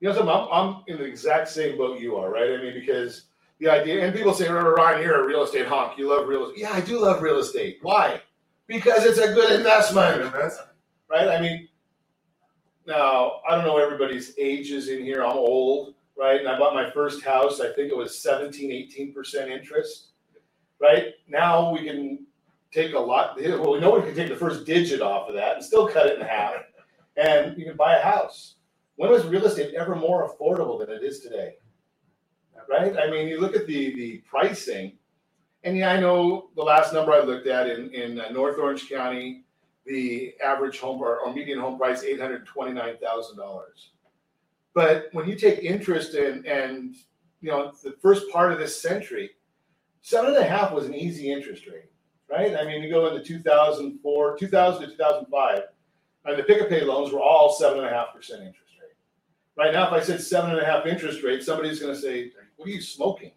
[0.00, 2.52] You know, something, I'm, I'm in the exact same boat you are, right?
[2.52, 3.24] I mean, because
[3.58, 5.98] the idea, and people say, remember, Ryan, you're a real estate honk.
[5.98, 6.60] You love real estate.
[6.60, 7.78] Yeah, I do love real estate.
[7.82, 8.20] Why?
[8.68, 10.32] Because it's a good investment,
[11.10, 11.28] right?
[11.28, 11.68] I mean,
[12.86, 15.24] now, I don't know everybody's ages in here.
[15.24, 16.38] I'm old, right?
[16.38, 18.70] And I bought my first house, I think it was 17,
[19.14, 20.08] 18% interest,
[20.80, 21.14] right?
[21.28, 22.26] Now we can
[22.72, 25.64] take a lot, well, no one can take the first digit off of that and
[25.64, 26.54] still cut it in half,
[27.16, 28.56] and you can buy a house.
[28.96, 31.54] When was real estate ever more affordable than it is today?
[32.68, 32.96] Right?
[32.98, 34.98] I mean, you look at the the pricing,
[35.62, 38.88] and yeah, I know the last number I looked at in in uh, North Orange
[38.88, 39.44] County,
[39.86, 43.92] the average home or, or median home price eight hundred twenty nine thousand dollars.
[44.74, 46.94] But when you take interest in and
[47.40, 49.30] you know the first part of this century,
[50.02, 51.90] seven and a half was an easy interest rate,
[52.30, 52.54] right?
[52.56, 55.62] I mean, you go into two thousand four, two thousand to two thousand five,
[56.24, 58.96] and the pick and pay loans were all seven and a half percent interest rate.
[59.56, 62.32] Right now, if I said seven and a half interest rate, somebody's going to say,
[62.56, 63.32] "What are you smoking?"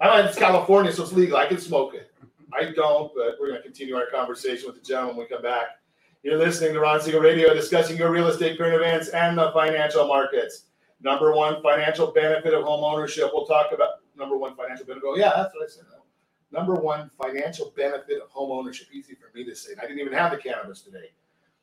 [0.00, 1.36] I mean, it's California, so it's legal.
[1.36, 2.10] I can smoke it.
[2.52, 5.42] I don't, but we're going to continue our conversation with the gentleman when we come
[5.42, 5.78] back.
[6.22, 10.06] You're listening to Ron Siegel Radio, discussing your real estate current events and the financial
[10.06, 10.64] markets.
[11.02, 13.30] Number one financial benefit of home ownership.
[13.32, 15.06] We'll talk about number one financial benefit.
[15.06, 15.84] Oh, yeah, that's what I said.
[16.52, 18.88] Number one financial benefit of home ownership.
[18.92, 19.72] Easy for me to say.
[19.78, 21.10] I didn't even have the cannabis today.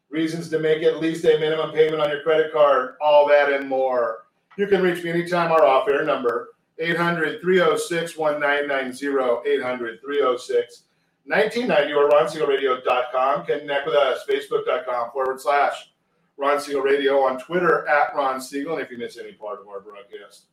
[0.10, 2.96] Reasons to make at least a minimum payment on your credit card.
[3.02, 4.28] All that and more.
[4.58, 5.52] You can reach me anytime.
[5.52, 9.50] Our off air number 800 306 1990.
[9.50, 10.84] 800 306
[11.26, 13.46] 1990 or ronsiegelradio.com.
[13.46, 14.24] Connect with us.
[14.30, 15.92] Facebook.com forward slash
[16.38, 18.78] Ron Siegel Radio on Twitter at Ron Siegel.
[18.78, 20.46] And if you miss any part of our broadcast,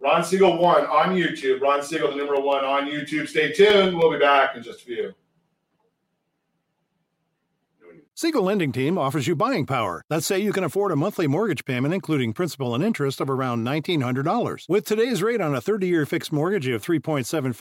[0.00, 1.60] Ron Siegel 1 on YouTube.
[1.60, 3.28] Ron Siegel, the number one on YouTube.
[3.28, 3.96] Stay tuned.
[3.96, 5.14] We'll be back in just a few.
[8.20, 10.04] Siegel Lending Team offers you buying power.
[10.10, 13.64] Let's say you can afford a monthly mortgage payment, including principal and interest, of around
[13.66, 14.68] $1,900.
[14.68, 17.56] With today's rate on a 30 year fixed mortgage of 3.75%,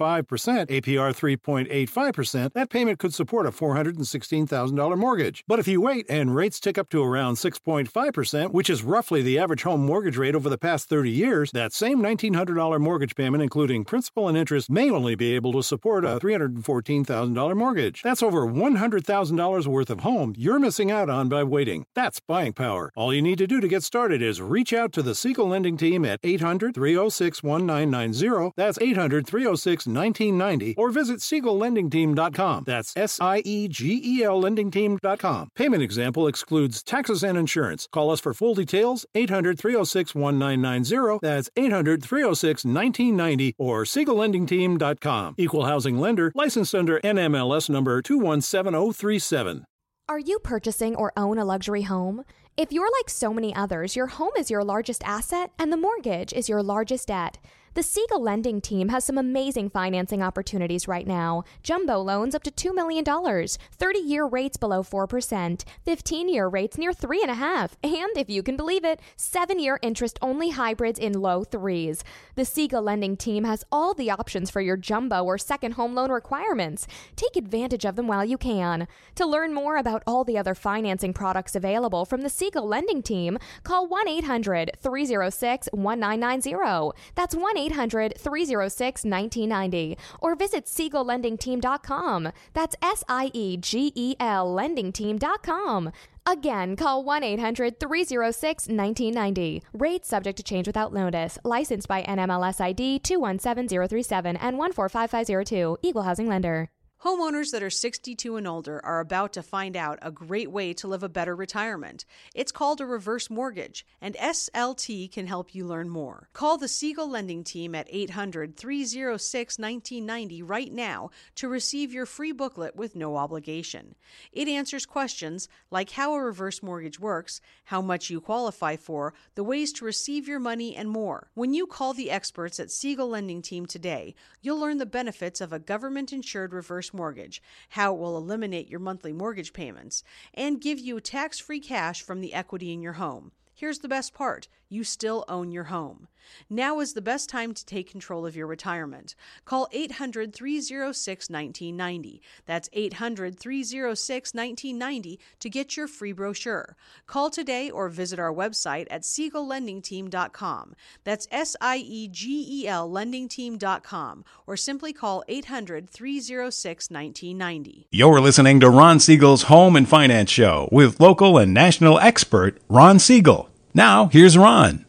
[0.68, 5.46] APR 3.85%, that payment could support a $416,000 mortgage.
[5.48, 9.40] But if you wait and rates tick up to around 6.5%, which is roughly the
[9.40, 13.86] average home mortgage rate over the past 30 years, that same $1,900 mortgage payment, including
[13.86, 18.02] principal and interest, may only be able to support a $314,000 mortgage.
[18.04, 21.86] That's over $100,000 worth of home you're missing out on by waiting.
[21.94, 22.92] That's buying power.
[22.96, 25.78] All you need to do to get started is reach out to the Siegel Lending
[25.78, 28.54] Team at 800 306 1990.
[28.58, 30.74] That's 800 306 1990.
[30.76, 32.64] Or visit SiegelLendingTeam.com.
[32.66, 35.50] That's S I E G E L LendingTeam.com.
[35.54, 37.88] Payment example excludes taxes and insurance.
[37.94, 41.20] Call us for full details 800 306 1990.
[41.22, 45.36] That's 800 306 1990 or SiegelLendingTeam.com.
[45.38, 49.66] Equal housing lender licensed under NMLS number 217037.
[50.10, 52.26] Are you purchasing or own a luxury home?
[52.58, 56.34] If you're like so many others, your home is your largest asset and the mortgage
[56.34, 57.38] is your largest debt.
[57.76, 61.44] The Siegel lending team has some amazing financing opportunities right now.
[61.62, 66.92] Jumbo loans up to $2 million, 30 year rates below 4%, 15 year rates near
[66.92, 72.04] 3.5, and if you can believe it, 7 year interest only hybrids in low threes.
[72.34, 76.12] The Siegel lending team has all the options for your jumbo or second home loan
[76.12, 76.88] requirements.
[77.16, 78.88] Take advantage of them while you can.
[79.16, 83.38] To learn more about all the other financing products available from the Siegel lending team,
[83.64, 87.00] call 1 800 306 1990.
[87.14, 92.32] That's 1 800 306 1990 or visit SiegelLendingTeam.com.
[92.54, 95.92] That's S I E G E L LendingTeam.com.
[96.26, 99.64] Again, call 1 800 306 1990.
[99.74, 101.38] Rates subject to change without notice.
[101.44, 105.78] Licensed by NMLS ID 217037 and 145502.
[105.82, 106.70] Equal Housing Lender.
[107.06, 110.86] Homeowners that are 62 and older are about to find out a great way to
[110.86, 112.04] live a better retirement.
[112.36, 116.28] It's called a reverse mortgage, and SLT can help you learn more.
[116.34, 122.34] Call the Siegel Lending Team at 800 306 1990 right now to receive your free
[122.34, 123.96] booklet with no obligation.
[124.34, 129.44] It answers questions like how a reverse mortgage works, how much you qualify for, the
[129.46, 131.30] ways to receive your money, and more.
[131.34, 135.54] When you call the experts at Siegel Lending Team today, you'll learn the benefits of
[135.54, 140.80] a government insured reverse mortgage, how it will eliminate your monthly mortgage payments, and give
[140.80, 143.32] you tax free cash from the equity in your home.
[143.54, 146.08] Here's the best part you still own your home.
[146.50, 149.16] Now is the best time to take control of your retirement.
[149.46, 152.22] Call 800 306 1990.
[152.46, 156.76] That's 800 306 1990 to get your free brochure.
[157.08, 160.76] Call today or visit our website at SiegelLendingTeam.com.
[161.04, 167.88] That's S I E G E L LendingTeam.com or simply call 800 306 1990.
[167.92, 173.00] You're listening to Ron Siegel's Home and Finance Show with local and national expert Ron
[173.00, 173.50] Siegel.
[173.74, 174.86] Now, here's Ron.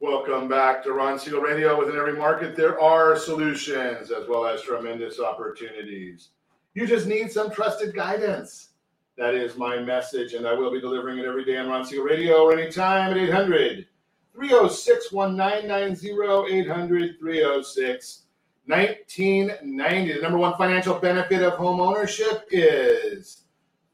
[0.00, 1.76] Welcome back to Ron Siegel Radio.
[1.76, 6.28] Within every market, there are solutions as well as tremendous opportunities.
[6.74, 8.68] You just need some trusted guidance.
[9.16, 12.04] That is my message, and I will be delivering it every day on Ron Siegel
[12.04, 13.88] Radio or anytime at 800
[14.32, 16.60] 306 1990.
[16.60, 18.22] 800 306
[18.66, 20.12] 1990.
[20.12, 23.42] The number one financial benefit of home ownership is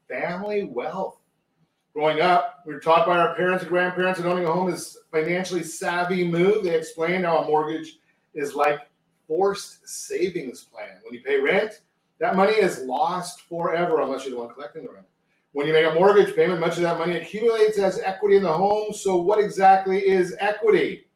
[0.07, 1.17] family wealth.
[1.95, 4.97] Growing up, we were taught by our parents and grandparents that owning a home is
[5.13, 6.65] financially savvy move.
[6.65, 7.99] They explained how a mortgage
[8.33, 8.81] is like
[9.29, 10.99] forced savings plan.
[11.05, 11.83] When you pay rent,
[12.19, 15.05] that money is lost forever unless you're the one collecting the rent.
[15.53, 18.51] When you make a mortgage payment, much of that money accumulates as equity in the
[18.51, 18.91] home.
[18.91, 21.07] So, what exactly is equity?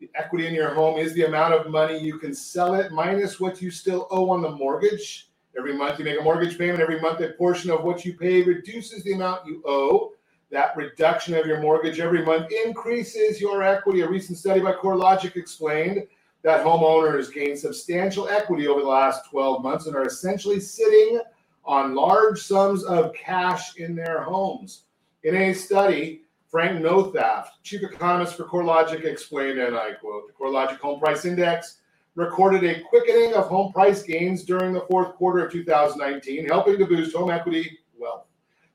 [0.00, 3.38] The equity in your home is the amount of money you can sell it minus
[3.38, 5.30] what you still owe on the mortgage.
[5.58, 8.42] Every month you make a mortgage payment, every month a portion of what you pay
[8.42, 10.12] reduces the amount you owe.
[10.50, 14.02] That reduction of your mortgage every month increases your equity.
[14.02, 16.06] A recent study by CoreLogic explained
[16.42, 21.20] that homeowners gained substantial equity over the last 12 months and are essentially sitting
[21.64, 24.82] on large sums of cash in their homes.
[25.24, 30.78] In a study, Frank Nothaft, chief economist for CoreLogic, explained, and I quote, the CoreLogic
[30.78, 31.78] Home Price Index
[32.16, 36.86] recorded a quickening of home price gains during the fourth quarter of 2019, helping to
[36.86, 38.24] boost home equity wealth.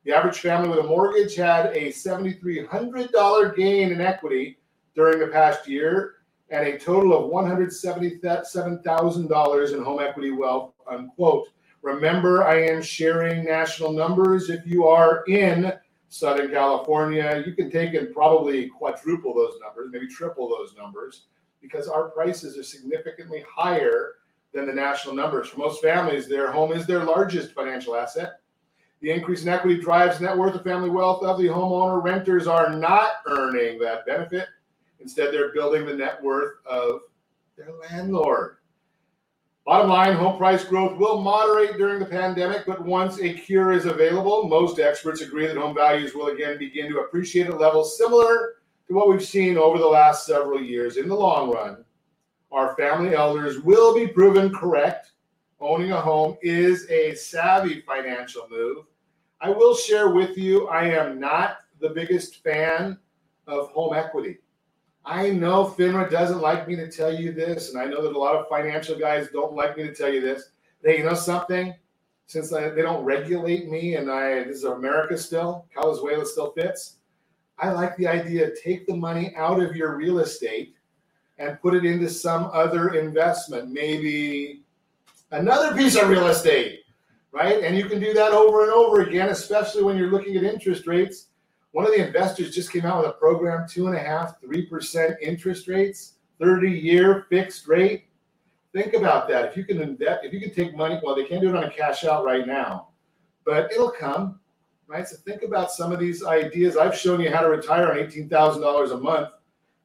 [0.05, 4.59] The average family with a mortgage had a $7,300 gain in equity
[4.95, 6.13] during the past year
[6.49, 11.49] and a total of $177,000 in home equity wealth, unquote.
[11.81, 14.51] Remember, I am sharing national numbers.
[14.51, 15.73] If you are in
[16.09, 21.25] Southern California, you can take and probably quadruple those numbers, maybe triple those numbers
[21.61, 24.15] because our prices are significantly higher
[24.53, 25.47] than the national numbers.
[25.47, 28.39] For most families, their home is their largest financial asset.
[29.01, 32.03] The increase in equity drives net worth of family wealth of the homeowner.
[32.03, 34.47] Renters are not earning that benefit.
[34.99, 37.01] Instead, they're building the net worth of
[37.57, 38.57] their landlord.
[39.65, 43.85] Bottom line, home price growth will moderate during the pandemic, but once a cure is
[43.85, 48.55] available, most experts agree that home values will again begin to appreciate at levels similar
[48.93, 50.97] what we've seen over the last several years.
[50.97, 51.83] In the long run,
[52.51, 55.11] our family elders will be proven correct.
[55.59, 58.85] Owning a home is a savvy financial move.
[59.39, 62.97] I will share with you, I am not the biggest fan
[63.47, 64.39] of home equity.
[65.03, 68.19] I know FINRA doesn't like me to tell you this, and I know that a
[68.19, 70.51] lot of financial guys don't like me to tell you this.
[70.83, 71.73] They, you know something?
[72.27, 76.97] Since I, they don't regulate me, and I this is America still, Venezuela still fits.
[77.61, 80.75] I like the idea take the money out of your real estate
[81.37, 84.63] and put it into some other investment, maybe
[85.31, 86.81] another piece of real estate.
[87.31, 87.63] right?
[87.63, 90.87] And you can do that over and over again, especially when you're looking at interest
[90.87, 91.27] rates.
[91.71, 94.65] One of the investors just came out with a program, two and a half, three
[94.65, 98.05] percent interest rates, 30 year fixed rate.
[98.73, 99.45] Think about that.
[99.45, 101.63] If you can invest, if you can take money, well, they can't do it on
[101.63, 102.89] a cash out right now,
[103.45, 104.40] but it'll come,
[104.91, 105.07] right?
[105.07, 106.75] So think about some of these ideas.
[106.75, 109.29] I've shown you how to retire on $18,000 a month,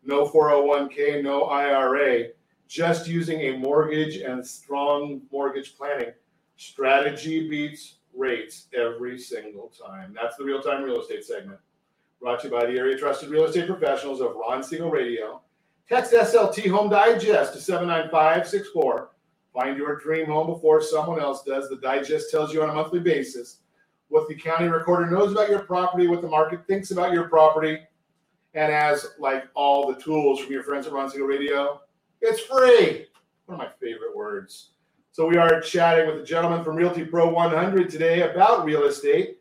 [0.02, 2.30] no 401k, no IRA,
[2.66, 6.12] just using a mortgage and strong mortgage planning.
[6.56, 10.12] Strategy beats rates every single time.
[10.20, 11.60] That's the real time real estate segment.
[12.20, 15.42] Brought to you by the area trusted real estate professionals of Ron Siegel Radio.
[15.88, 19.10] Text SLT Home Digest to 79564.
[19.54, 21.68] Find your dream home before someone else does.
[21.68, 23.58] The digest tells you on a monthly basis
[24.08, 27.78] what the county recorder knows about your property, what the market thinks about your property.
[28.54, 31.80] And as like all the tools from your friends at Ron Siegel Radio,
[32.20, 33.06] it's free.
[33.46, 34.70] One of my favorite words.
[35.12, 39.38] So we are chatting with a gentleman from Realty Pro 100 today about real estate.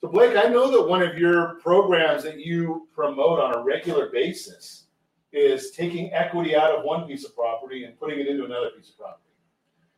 [0.00, 4.10] So Blake, I know that one of your programs that you promote on a regular
[4.10, 4.84] basis
[5.32, 8.90] is taking equity out of one piece of property and putting it into another piece
[8.90, 9.24] of property.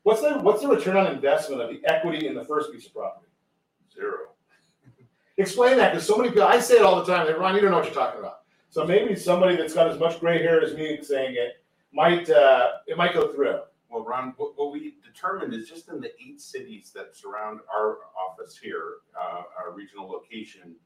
[0.02, 2.94] What's the what's the return on investment of the equity in the first piece of
[2.94, 3.29] property?
[3.94, 4.18] Zero.
[5.36, 7.26] Explain that because so many people I say it all the time.
[7.26, 8.40] Like, Ron, you don't know what you're talking about.
[8.68, 12.72] So maybe somebody that's got as much gray hair as me saying it might uh,
[12.86, 13.60] it might go through.
[13.90, 17.98] Well, Ron, what, what we determined is just in the eight cities that surround our
[18.28, 20.76] office here, uh, our regional location,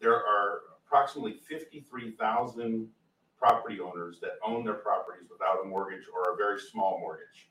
[0.00, 2.88] there are approximately 53,000
[3.36, 7.48] property owners that own their properties without a mortgage or a very small mortgage.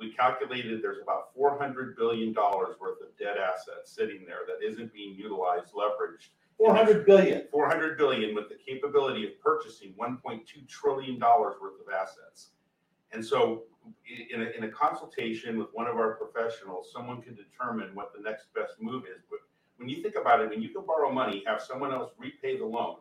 [0.00, 5.14] We calculated there's about $400 billion worth of debt assets sitting there that isn't being
[5.14, 6.28] utilized, leveraged.
[6.56, 7.46] 400 billion.
[7.50, 12.50] 400 billion with the capability of purchasing 1.2 trillion dollars worth of assets.
[13.12, 13.64] And so
[14.30, 18.22] in a, in a consultation with one of our professionals, someone can determine what the
[18.22, 19.22] next best move is.
[19.30, 19.40] But
[19.76, 22.64] when you think about it, when you can borrow money, have someone else repay the
[22.66, 22.96] loan,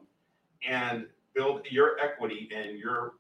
[0.68, 3.14] and build your equity and your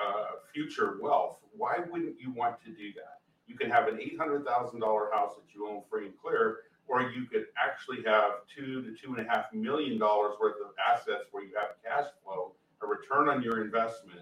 [0.00, 3.20] uh, future wealth, why wouldn't you want to do that?
[3.46, 6.58] You can have an eight hundred thousand dollar house that you own free and clear,
[6.88, 10.72] or you could actually have two to two and a half million dollars worth of
[10.92, 12.52] assets where you have cash flow,
[12.82, 14.20] a return on your investment,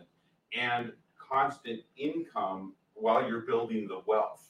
[0.57, 4.49] and constant income while you're building the wealth.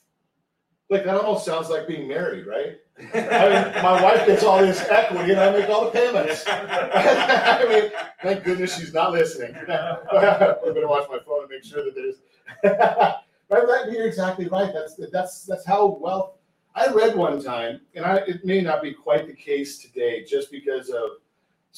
[0.89, 2.77] Like that almost sounds like being married, right?
[3.13, 6.43] I mean, my wife gets all this equity and I make all the payments.
[6.47, 9.55] I mean, thank goodness she's not listening.
[9.69, 12.17] I'm gonna watch my phone and make sure that there's.
[12.63, 14.71] right, that, you're exactly right.
[14.73, 16.33] That's that's that's how wealth.
[16.75, 20.51] I read one time, and I, it may not be quite the case today, just
[20.51, 21.11] because of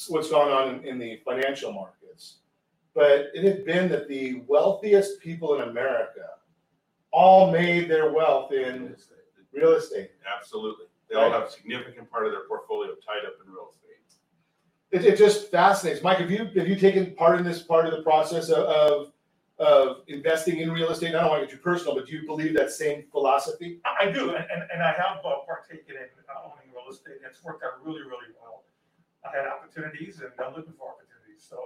[0.08, 2.38] what's going on in, in the financial markets.
[2.94, 6.26] But it had been that the wealthiest people in America
[7.12, 8.96] all made their wealth in
[9.52, 10.10] real estate.
[10.36, 10.86] Absolutely.
[11.08, 13.88] They all have a significant part of their portfolio tied up in real estate.
[14.90, 16.02] It, it just fascinates.
[16.02, 19.12] Mike, have you have you taken part in this part of the process of, of
[19.58, 21.14] of investing in real estate?
[21.14, 23.80] I don't want to get too personal, but do you believe that same philosophy?
[23.84, 27.16] I do, and, and, and I have uh, partaken in uh, owning real estate.
[27.22, 28.64] and It's worked out really, really well.
[29.24, 31.44] I had opportunities and I'm looking for opportunities.
[31.48, 31.58] So,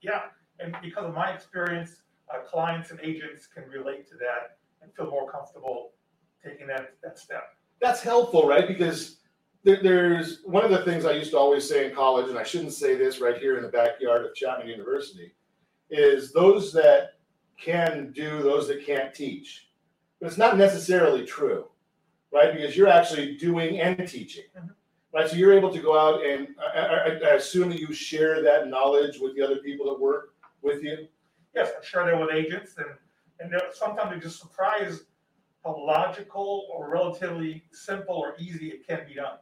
[0.00, 0.22] yeah,
[0.60, 5.10] and because of my experience, uh, clients and agents can relate to that and feel
[5.10, 5.92] more comfortable
[6.42, 7.54] taking that, that step.
[7.80, 8.68] That's helpful, right?
[8.68, 9.16] Because
[9.64, 12.42] there, there's one of the things I used to always say in college, and I
[12.42, 15.34] shouldn't say this right here in the backyard of Chapman University,
[15.90, 17.14] is those that
[17.60, 19.68] can do, those that can't teach.
[20.20, 21.66] But it's not necessarily true,
[22.32, 22.52] right?
[22.54, 24.68] Because you're actually doing and teaching, mm-hmm.
[25.14, 25.28] right?
[25.28, 28.68] So you're able to go out and I, I, I assume that you share that
[28.68, 31.08] knowledge with the other people that work with you.
[31.54, 32.86] Yes, I share that with agents, and
[33.40, 35.04] and they're- sometimes they're just surprised
[35.64, 39.38] how logical or relatively simple or easy it can be done.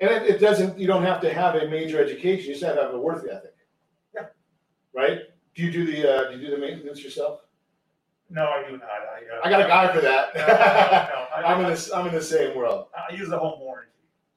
[0.00, 2.76] And it, it doesn't, you don't have to have a major education, you just have
[2.76, 3.54] to have a work ethic.
[4.14, 4.26] Yeah.
[4.94, 5.20] Right?
[5.56, 7.40] Do you do the, uh, do you do the maintenance yourself?
[8.28, 8.82] No, I do not.
[8.84, 10.34] I, uh, I got a guy for that.
[10.36, 11.26] No, no, no.
[11.34, 12.86] I- I'm in this, I'm in the same world.
[12.94, 13.90] I use the home warranty.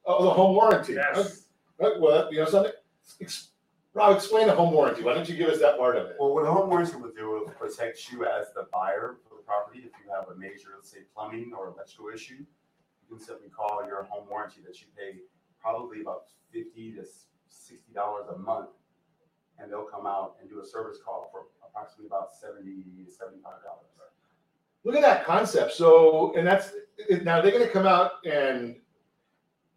[0.06, 0.94] Oh, the home warranty.
[0.94, 1.44] Yes.
[1.78, 1.98] Okay.
[2.00, 2.72] Well, you know something?
[3.20, 3.48] Ex-
[3.92, 5.02] Rob, explain the home warranty.
[5.02, 6.16] Why don't you give us that part of it?
[6.18, 9.42] Well, what a home warranty will do is protect you as the buyer for the
[9.42, 9.80] property.
[9.80, 13.84] If you have a major, let's say plumbing or electrical issue, you can simply call
[13.86, 15.18] your home warranty that you pay
[15.60, 17.04] probably about fifty to
[17.48, 18.68] sixty dollars a month.
[19.60, 23.62] And they'll come out and do a service call for approximately about seventy to seventy-five
[23.64, 23.86] dollars.
[24.84, 25.72] Look at that concept.
[25.74, 26.72] So, and that's
[27.22, 28.76] now they're going to come out and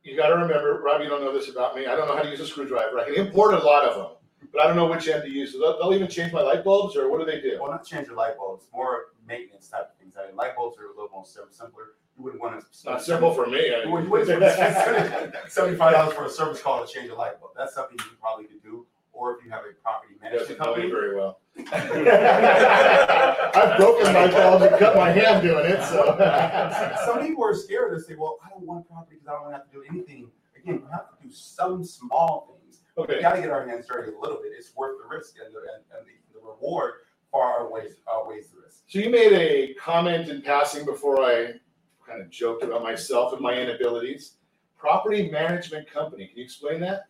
[0.03, 1.87] you got to remember, Rob, you don't know this about me.
[1.87, 2.99] I don't know how to use a screwdriver.
[2.99, 4.07] I can import a lot of them,
[4.53, 5.51] but I don't know which end to use.
[5.53, 7.57] So they'll, they'll even change my light bulbs, or what do they do?
[7.61, 10.15] Well, not change your light bulbs, more maintenance type of things.
[10.21, 11.95] I mean, light bulbs are a little more simpler.
[12.17, 12.89] you wouldn't want to.
[12.89, 13.73] Not simple for me.
[13.75, 17.15] I- You wouldn't want to spend seventy-five dollars for a service call to change a
[17.15, 17.51] light bulb.
[17.57, 20.65] That's something you probably could do, or if you have a property Doesn't management know
[20.75, 20.91] me company.
[20.91, 21.39] very well.
[23.55, 26.17] I've broken my bulbs and cut my hand doing it, so.
[27.05, 27.95] Some people are scared.
[27.95, 30.81] They say, "Well, I don't want property because I don't have to do anything." Again,
[30.83, 32.81] we have to do some small things.
[32.97, 33.17] Okay.
[33.17, 34.51] We got to get our hands dirty a little bit.
[34.57, 36.93] It's worth the risk, and the, and, and the, the reward
[37.31, 38.81] far outweighs outweighs the risk.
[38.87, 41.53] So you made a comment in passing before I
[42.07, 44.35] kind of joked about myself and my inabilities.
[44.77, 47.03] Property management company, can you explain that?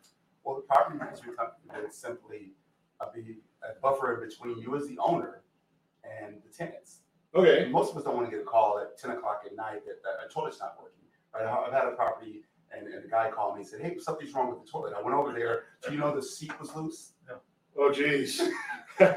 [0.44, 2.52] Well, the property management company is simply
[3.00, 5.42] a, be a buffer in between you as the owner
[6.04, 7.00] and the tenants.
[7.36, 7.64] Okay.
[7.64, 9.86] And most of us don't want to get a call at ten o'clock at night
[9.86, 11.04] that, that a toilet's not working.
[11.34, 11.46] Right?
[11.46, 12.44] I- I've had a property
[12.76, 15.02] and, and the guy called me and said, "Hey, something's wrong with the toilet." I
[15.02, 15.64] went over there.
[15.86, 17.14] Do you know the seat was loose?
[17.28, 17.38] No.
[17.78, 18.42] Oh, geez.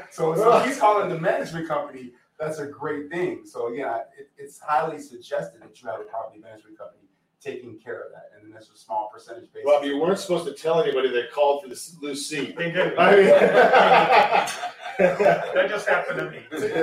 [0.09, 2.11] So, so he's calling the management company.
[2.39, 3.41] That's a great thing.
[3.45, 7.06] So again, I, it, it's highly suggested that you have a property management company
[7.41, 9.67] taking care of that, and then there's a small percentage basis.
[9.67, 12.55] Rob, you weren't supposed to tell anybody that called for this loose seat.
[12.57, 12.97] They did.
[12.97, 14.73] I mean.
[14.97, 16.39] That just happened to me.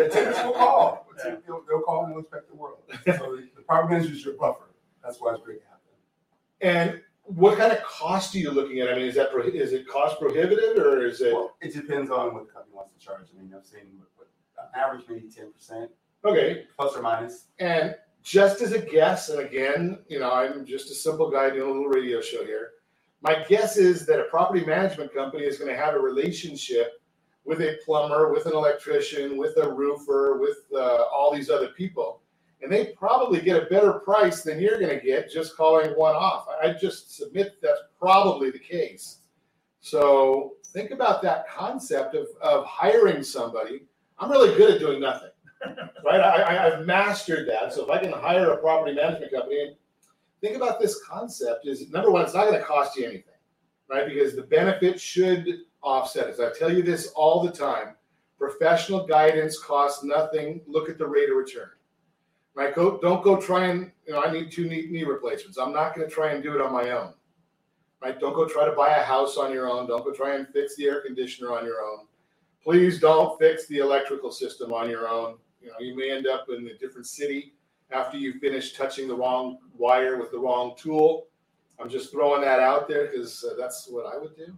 [0.08, 1.08] Tenants will call.
[1.24, 2.78] They'll, they'll call and they'll expect the world.
[3.06, 4.70] So the property manager is your buffer.
[5.02, 6.92] That's why it's great to have them.
[6.92, 8.88] And what kind of cost are you looking at?
[8.88, 11.32] I mean, is that, prohi- is it cost prohibitive or is it?
[11.34, 13.26] Well, it depends on what the company wants to charge.
[13.36, 14.28] I mean, I've seen what, what,
[14.64, 15.90] on average maybe ten percent
[16.24, 16.66] Okay.
[16.76, 17.46] plus or minus.
[17.58, 21.68] And just as a guess, and again, you know, I'm just a simple guy doing
[21.68, 22.70] a little radio show here.
[23.20, 27.02] My guess is that a property management company is going to have a relationship
[27.44, 32.22] with a plumber, with an electrician, with a roofer, with uh, all these other people.
[32.62, 36.14] And they probably get a better price than you're going to get just calling one
[36.14, 36.46] off.
[36.62, 39.18] I just submit that's probably the case.
[39.82, 43.82] So think about that concept of, of hiring somebody.
[44.18, 45.28] I'm really good at doing nothing
[46.04, 46.20] right?
[46.20, 47.72] I, I've mastered that.
[47.72, 49.76] So if I can hire a property management company,
[50.40, 53.34] think about this concept: is number one, it's not going to cost you anything,
[53.90, 54.06] right?
[54.06, 55.46] Because the benefit should
[55.82, 56.40] offset it.
[56.40, 57.94] I tell you this all the time:
[58.38, 60.60] professional guidance costs nothing.
[60.66, 61.70] Look at the rate of return,
[62.54, 62.74] right?
[62.74, 65.58] Go, don't go try and you know I need two knee, knee replacements.
[65.58, 67.14] I'm not going to try and do it on my own,
[68.02, 68.18] right?
[68.18, 69.86] Don't go try to buy a house on your own.
[69.86, 72.06] Don't go try and fix the air conditioner on your own.
[72.62, 75.36] Please don't fix the electrical system on your own.
[75.64, 77.54] You know, you may end up in a different city
[77.90, 81.28] after you finish touching the wrong wire with the wrong tool.
[81.80, 84.56] I'm just throwing that out there because uh, that's what I would do.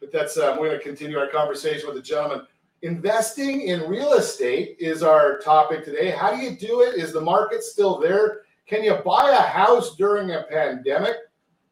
[0.00, 2.46] But that's uh, we're going to continue our conversation with the gentleman.
[2.80, 6.10] Investing in real estate is our topic today.
[6.10, 6.94] How do you do it?
[6.94, 8.42] Is the market still there?
[8.66, 11.16] Can you buy a house during a pandemic?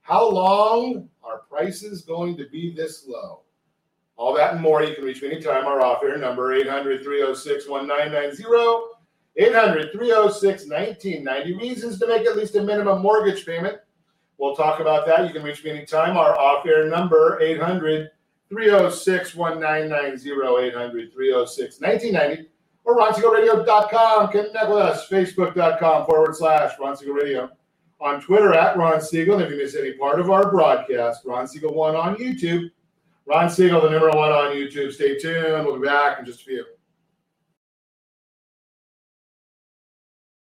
[0.03, 3.43] How long are prices going to be this low?
[4.17, 5.67] All that and more, you can reach me anytime.
[5.67, 8.97] Our off air number 800 306 1990.
[9.37, 11.55] 800 306 1990.
[11.55, 13.79] Reasons to make at least a minimum mortgage payment.
[14.39, 15.27] We'll talk about that.
[15.27, 16.17] You can reach me anytime.
[16.17, 18.11] Our off air number 800
[18.49, 20.67] 306 1990.
[20.67, 22.49] 800 306 1990.
[22.85, 24.29] Or RonSiegelRadio.com.
[24.31, 25.09] Connect with us.
[25.09, 26.97] Facebook.com forward slash Ron.
[27.99, 29.35] On Twitter at Ron Siegel.
[29.35, 32.71] And if you miss any part of our broadcast, Ron Siegel 1 on YouTube.
[33.27, 34.93] Ron Siegel, the number one on YouTube.
[34.93, 35.67] Stay tuned.
[35.67, 36.65] We'll be back in just a few.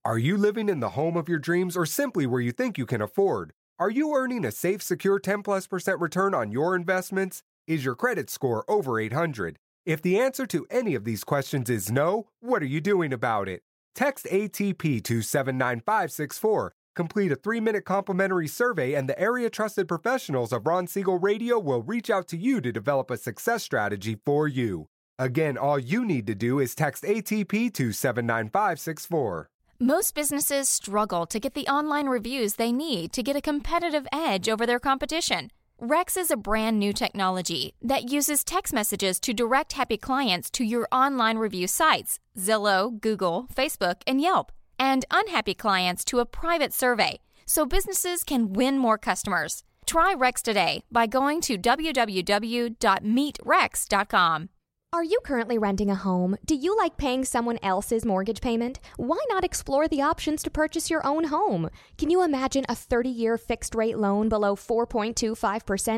[0.05, 2.87] Are you living in the home of your dreams or simply where you think you
[2.87, 3.53] can afford?
[3.79, 7.43] Are you earning a safe, secure 10 plus percent return on your investments?
[7.66, 9.59] Is your credit score over 800?
[9.85, 13.49] If the answer to any of these questions is no, what are you doing about
[13.49, 13.62] it?
[13.95, 16.75] Text ATP to 79564.
[16.95, 21.59] Complete a three minute complimentary survey, and the area trusted professionals of Ron Siegel Radio
[21.59, 24.88] will reach out to you to develop a success strategy for you.
[25.18, 29.49] Again, all you need to do is text ATP to 79564.
[29.80, 34.49] Most businesses struggle to get the online reviews they need to get a competitive edge
[34.49, 35.51] over their competition.
[35.80, 40.62] Rex is a brand new technology that uses text messages to direct happy clients to
[40.62, 44.53] your online review sites Zillow, Google, Facebook, and Yelp,
[44.83, 49.62] and unhappy clients to a private survey so businesses can win more customers.
[49.87, 54.49] Try Rex today by going to www.meetrex.com.
[54.95, 56.36] Are you currently renting a home?
[56.45, 58.78] Do you like paying someone else's mortgage payment?
[58.99, 61.70] Why not explore the options to purchase your own home?
[61.97, 65.38] Can you imagine a 30 year fixed rate loan below 4.25%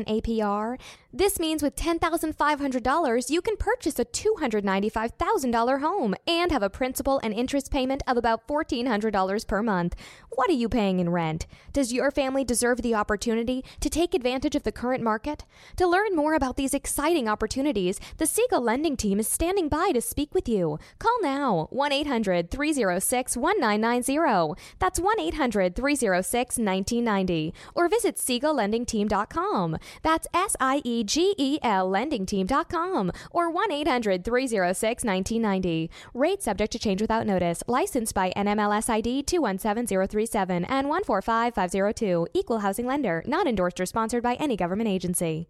[0.05, 0.79] APR?
[1.11, 7.33] This means with $10,500, you can purchase a $295,000 home and have a principal and
[7.33, 9.95] interest payment of about $1,400 per month.
[10.31, 11.47] What are you paying in rent?
[11.71, 15.45] Does your family deserve the opportunity to take advantage of the current market?
[15.77, 19.99] To learn more about these exciting opportunities, the Siegel Lending Team is standing by to
[19.99, 20.77] speak with you.
[20.99, 24.61] Call now 1 800 306 1990.
[24.77, 27.53] That's 1 800 306 1990.
[27.73, 29.77] Or visit SiegelLendingTeam.com.
[30.03, 33.11] That's S I E G E L LendingTeam.com.
[33.31, 35.89] Or 1 800 306 1990.
[36.13, 37.63] Rate subject to change without notice.
[37.67, 42.27] Licensed by NMLS ID 217037 and 145502.
[42.35, 43.23] Equal housing lender.
[43.25, 45.49] Not endorsed or sponsored by any government agency.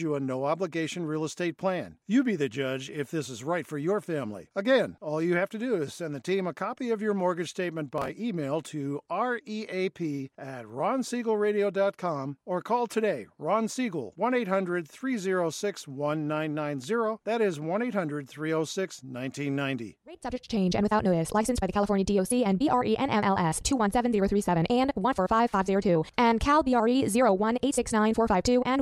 [0.01, 1.97] you a no obligation real estate plan.
[2.07, 4.49] You be the judge if this is right for your family.
[4.55, 7.49] Again, all you have to do is send the team a copy of your mortgage
[7.49, 15.87] statement by email to REAP at ronsiegelradio.com or call today, Ron Siegel, 1 800 306
[15.87, 17.21] 1990.
[17.25, 19.97] That is 1 800 306 1990.
[20.05, 21.33] Rate subject change and without notice.
[21.33, 28.61] Licensed by the California DOC and BRE NMLS 217037 and 145502 and Cal BRE 0186945
[28.65, 28.81] and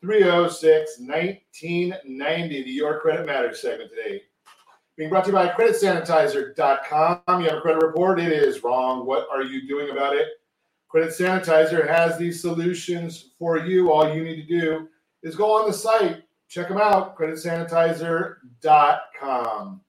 [0.00, 2.62] 306 1990.
[2.62, 4.22] The Your Credit Matters segment today.
[4.96, 7.40] Being brought to you by CreditSanitizer.com.
[7.40, 8.20] You have a credit report.
[8.20, 9.06] It is wrong.
[9.06, 10.28] What are you doing about it?
[10.88, 13.92] Credit Sanitizer has these solutions for you.
[13.92, 14.88] All you need to do
[15.22, 19.80] is go on the site, check them out, creditsanitizer.com.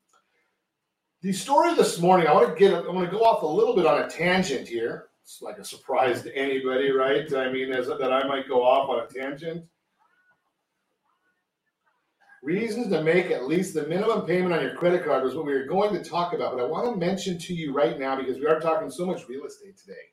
[1.21, 3.75] The story this morning, I want to get, I want to go off a little
[3.75, 5.05] bit on a tangent here.
[5.23, 7.33] It's like a surprise to anybody, right?
[7.33, 9.65] I mean, as, that I might go off on a tangent.
[12.41, 15.53] Reasons to make at least the minimum payment on your credit card was what we
[15.53, 18.39] were going to talk about, but I want to mention to you right now because
[18.39, 20.09] we are talking so much real estate today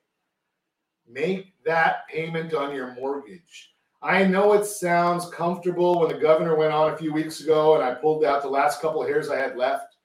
[1.07, 3.73] make that payment on your mortgage.
[4.01, 7.83] I know it sounds comfortable when the governor went on a few weeks ago and
[7.83, 9.95] I pulled out the last couple of hairs I had left.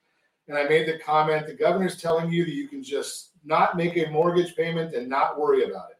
[0.48, 3.96] And I made the comment the governor's telling you that you can just not make
[3.96, 5.98] a mortgage payment and not worry about it.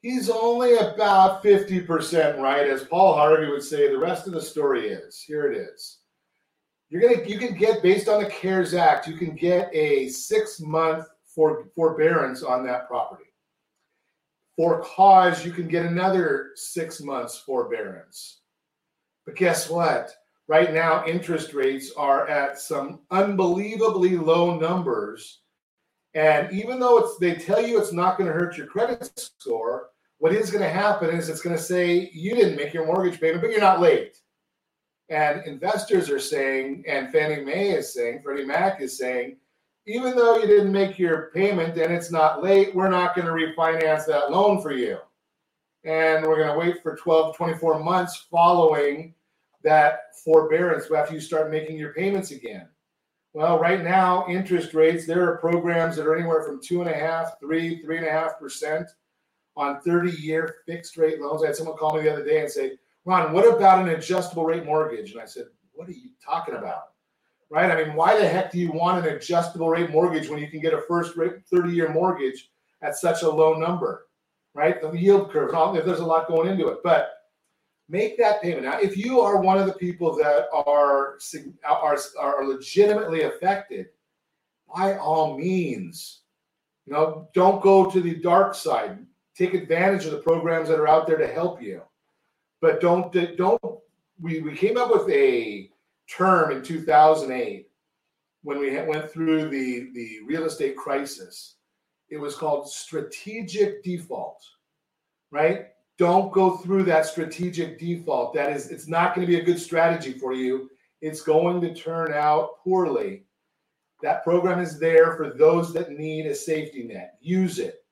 [0.00, 2.68] He's only about 50% right.
[2.68, 5.98] As Paul Harvey would say, the rest of the story is here it is.
[6.88, 10.60] You're gonna you can get based on the CARES Act, you can get a six
[10.60, 13.28] month for forbearance on that property
[14.58, 18.40] for cause, you can get another six months forbearance.
[19.24, 20.12] But guess what?
[20.48, 25.42] Right now, interest rates are at some unbelievably low numbers.
[26.18, 29.90] And even though it's they tell you it's not going to hurt your credit score,
[30.18, 33.20] what is going to happen is it's going to say you didn't make your mortgage
[33.20, 34.18] payment, but you're not late.
[35.10, 39.36] And investors are saying, and Fannie Mae is saying, Freddie Mac is saying,
[39.86, 43.32] even though you didn't make your payment and it's not late, we're not going to
[43.32, 44.98] refinance that loan for you.
[45.84, 49.14] And we're going to wait for 12, 24 months following
[49.62, 52.68] that forbearance after you start making your payments again.
[53.38, 56.92] Well, right now, interest rates, there are programs that are anywhere from two and a
[56.92, 58.88] half, three, three and a half percent
[59.56, 61.44] on 30 year fixed rate loans.
[61.44, 62.72] I had someone call me the other day and say,
[63.04, 65.12] Ron, what about an adjustable rate mortgage?
[65.12, 66.82] And I said, What are you talking about?
[67.48, 67.70] right?
[67.70, 70.60] I mean, why the heck do you want an adjustable rate mortgage when you can
[70.60, 72.50] get a first rate 30 year mortgage
[72.82, 74.08] at such a low number,
[74.52, 74.82] right?
[74.82, 77.17] The yield curve, if there's a lot going into it, but
[77.88, 78.64] make that payment.
[78.64, 81.18] Now, if you are one of the people that are,
[81.64, 83.86] are, are legitimately affected,
[84.74, 86.20] by all means,
[86.86, 88.98] you know, don't go to the dark side.
[89.36, 91.82] Take advantage of the programs that are out there to help you.
[92.60, 93.60] But don't, don't,
[94.20, 95.70] we, we came up with a,
[96.08, 97.68] term in 2008
[98.42, 101.56] when we went through the, the real estate crisis.
[102.08, 104.42] It was called strategic default,
[105.30, 105.66] right?
[105.98, 108.32] Don't go through that strategic default.
[108.34, 110.70] That is, it's not going to be a good strategy for you.
[111.00, 113.24] It's going to turn out poorly.
[114.02, 117.14] That program is there for those that need a safety net.
[117.20, 117.84] Use it.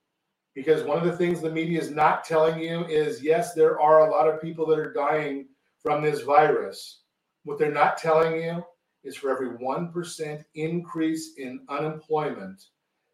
[0.55, 4.07] Because one of the things the media is not telling you is yes, there are
[4.07, 5.49] a lot of people that are dying
[5.83, 7.01] from this virus
[7.47, 8.65] what they're not telling you
[9.05, 12.61] is for every 1% increase in unemployment,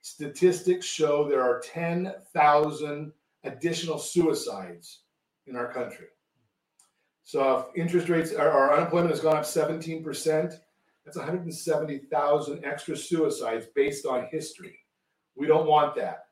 [0.00, 3.12] statistics show there are 10,000
[3.44, 5.02] additional suicides
[5.46, 6.06] in our country.
[7.24, 10.54] So if interest rates, our unemployment has gone up 17%,
[11.04, 14.78] that's 170,000 extra suicides based on history.
[15.34, 16.24] We don't want that,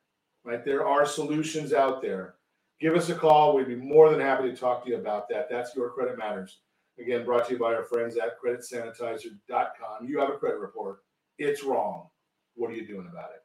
[0.45, 0.65] right?
[0.65, 2.35] There are solutions out there.
[2.81, 3.55] Give us a call.
[3.55, 5.49] We'd be more than happy to talk to you about that.
[5.51, 6.61] That's Your Credit Matters.
[6.99, 10.07] Again, brought to you by our friends at creditsanitizer.com.
[10.07, 11.01] You have a credit report.
[11.39, 12.09] It's wrong.
[12.55, 13.43] What are you doing about it?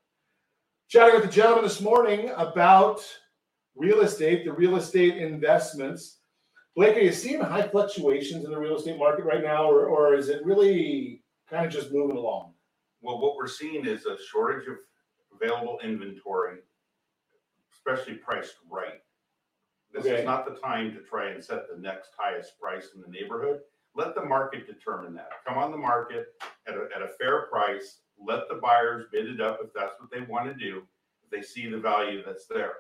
[0.90, 3.02] Chatting with the gentleman this morning about
[3.76, 6.20] real estate, the real estate investments.
[6.76, 10.14] Blake, are you seeing high fluctuations in the real estate market right now, or, or
[10.16, 12.54] is it really kind of just moving along?
[13.02, 14.76] Well, what we're seeing is a shortage of
[15.40, 16.60] available inventory,
[17.74, 19.02] especially priced right.
[19.94, 20.16] This Okay.
[20.20, 23.62] is not the time to try and set the next highest price in the neighborhood.
[23.96, 25.30] Let the market determine that.
[25.48, 26.28] Come on the market
[26.68, 28.00] at a, at a fair price.
[28.18, 30.84] Let the buyers bid it up if that's what they want to do,
[31.24, 32.74] if they see the value that's there.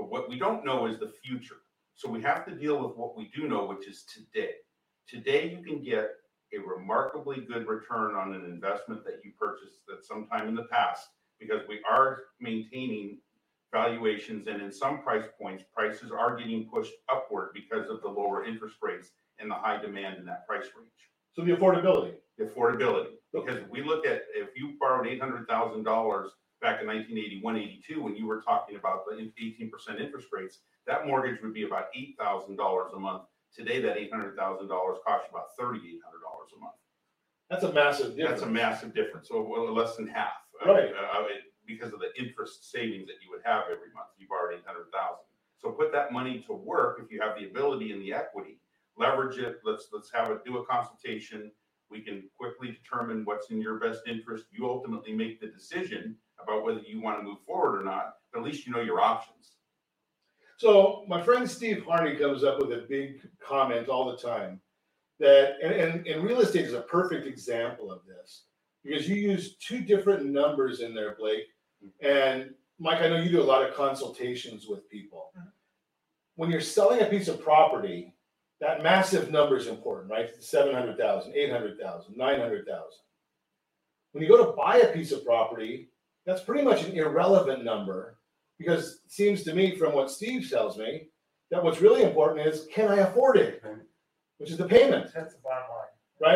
[0.00, 1.58] But what we don't know is the future.
[1.94, 4.52] So we have to deal with what we do know, which is today.
[5.06, 6.08] Today, you can get
[6.54, 10.64] a remarkably good return on an investment that you purchased at some time in the
[10.64, 13.18] past because we are maintaining
[13.74, 18.42] valuations and in some price points, prices are getting pushed upward because of the lower
[18.46, 20.90] interest rates and the high demand in that price range.
[21.34, 22.14] So the affordability.
[22.38, 26.30] The affordability, because we look at, if you borrowed eight hundred thousand dollars
[26.60, 31.06] back in 1981, 82, when you were talking about the eighteen percent interest rates, that
[31.06, 33.22] mortgage would be about eight thousand dollars a month.
[33.54, 36.74] Today, that eight hundred thousand dollars costs you about thirty-eight hundred dollars a month.
[37.48, 38.40] That's a massive difference.
[38.40, 40.32] That's a massive difference, so well, less than half.
[40.64, 40.90] Right.
[40.92, 44.54] uh, it- because of the interest savings that you would have every month, you borrowed
[44.58, 45.22] eight hundred thousand.
[45.58, 48.58] So put that money to work if you have the ability and the equity,
[48.96, 51.52] leverage it, let's, let's have it, do a consultation.
[51.88, 54.46] We can quickly determine what's in your best interest.
[54.50, 58.40] You ultimately make the decision about whether you want to move forward or not, but
[58.40, 59.52] at least you know your options.
[60.58, 64.60] So my friend Steve Harney comes up with a big comment all the time
[65.18, 68.44] that, and, and, and real estate is a perfect example of this
[68.84, 71.46] because you use two different numbers in there, Blake.
[72.02, 75.32] And Mike, I know you do a lot of consultations with people.
[75.38, 75.48] Mm-hmm.
[76.36, 78.14] When you're selling a piece of property,
[78.60, 80.30] that massive number is important, right?
[80.42, 82.84] 700,000, 800,000, 900,000.
[84.12, 85.89] When you go to buy a piece of property,
[86.26, 88.18] that's pretty much an irrelevant number
[88.58, 91.08] because it seems to me from what Steve tells me
[91.50, 93.62] that what's really important is can I afford it?
[94.38, 95.88] Which is the payment, That's the bottom line.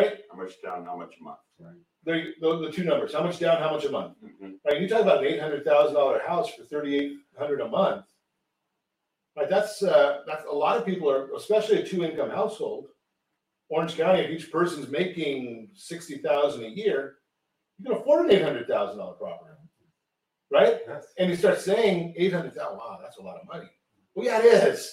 [0.03, 0.19] right?
[0.31, 1.39] How much down, how much a month?
[2.03, 3.13] There, you- those are the two numbers.
[3.13, 4.15] How much down, how much a month?
[4.23, 4.59] Mhm.
[4.65, 4.79] Right?
[4.81, 8.05] You talk about an eight hundred thousand dollar house for thirty eight hundred a month.
[9.35, 9.49] Right?
[9.49, 12.89] That's uh, that's a lot of people are, especially a two income household.
[13.69, 17.15] Orange County, if each person's making sixty thousand a year,
[17.79, 19.54] you can afford an eight hundred thousand dollar property,
[20.51, 20.79] right?
[20.87, 21.05] Yes.
[21.19, 22.77] And you start saying eight hundred thousand.
[22.77, 23.69] Wow, that's a lot of money.
[24.15, 24.91] Well, yeah, it is.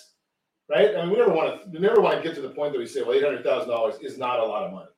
[0.71, 0.97] Right?
[0.97, 1.71] I mean, we never want to.
[1.71, 3.71] We never want to get to the point that we say, well, eight hundred thousand
[3.71, 4.91] dollars is not a lot of money,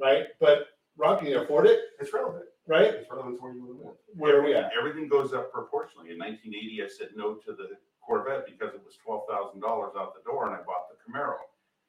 [0.00, 0.26] right?
[0.40, 0.66] But
[0.98, 1.80] Ron, can you afford it?
[2.00, 2.44] It's relevant.
[2.68, 2.94] Right?
[2.94, 3.94] It's relevant to where you live.
[4.14, 4.70] Where are we at?
[4.78, 6.10] Everything goes up proportionally.
[6.10, 7.70] In nineteen eighty, I said no to the
[8.06, 11.36] Corvette because it was twelve thousand dollars out the door and I bought the Camaro.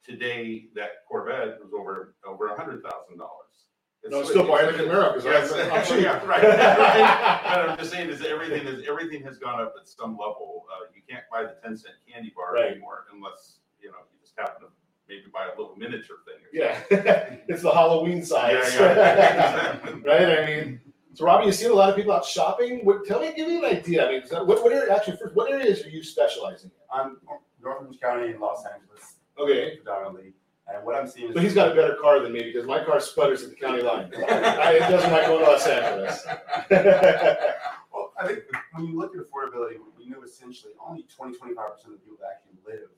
[0.06, 3.68] Today, that Corvette was over, over a hundred thousand dollars.
[4.06, 6.02] No, I'm still buying the Camaro 'cause Yes, I'm- I'm cheap.
[6.02, 6.42] yeah, right.
[7.54, 10.66] But I'm just saying is everything is, everything has gone up at some level.
[10.72, 12.72] Uh, you can't buy the ten cent candy bar Right.
[12.72, 14.68] anymore unless, you know, you just happen to
[15.08, 16.36] maybe buy a little miniature thing.
[16.36, 16.80] or Yeah,
[17.48, 18.74] it's the Halloween size.
[18.76, 20.02] Yeah, yeah, exactly.
[20.06, 20.40] right?
[20.40, 20.82] I mean,
[21.14, 22.84] so Robbie, you've seen a lot of people out shopping.
[22.84, 24.06] What, tell me, give me an idea.
[24.08, 27.00] I mean, so what, what area, actually, first, what areas are you specializing in?
[27.00, 27.18] I'm
[27.62, 29.16] North Orange County in Los Angeles.
[29.38, 29.78] Okay.
[29.78, 30.34] Predominantly.
[30.68, 32.84] And what I'm seeing is So he's got a better car than me because my
[32.84, 34.12] car sputters at the county line.
[34.16, 36.26] I, it doesn't like going to Los Angeles.
[37.94, 38.40] Well, I think
[38.74, 42.42] when you look at affordability, we know essentially only 20, 25% of the people that
[42.42, 42.90] actually live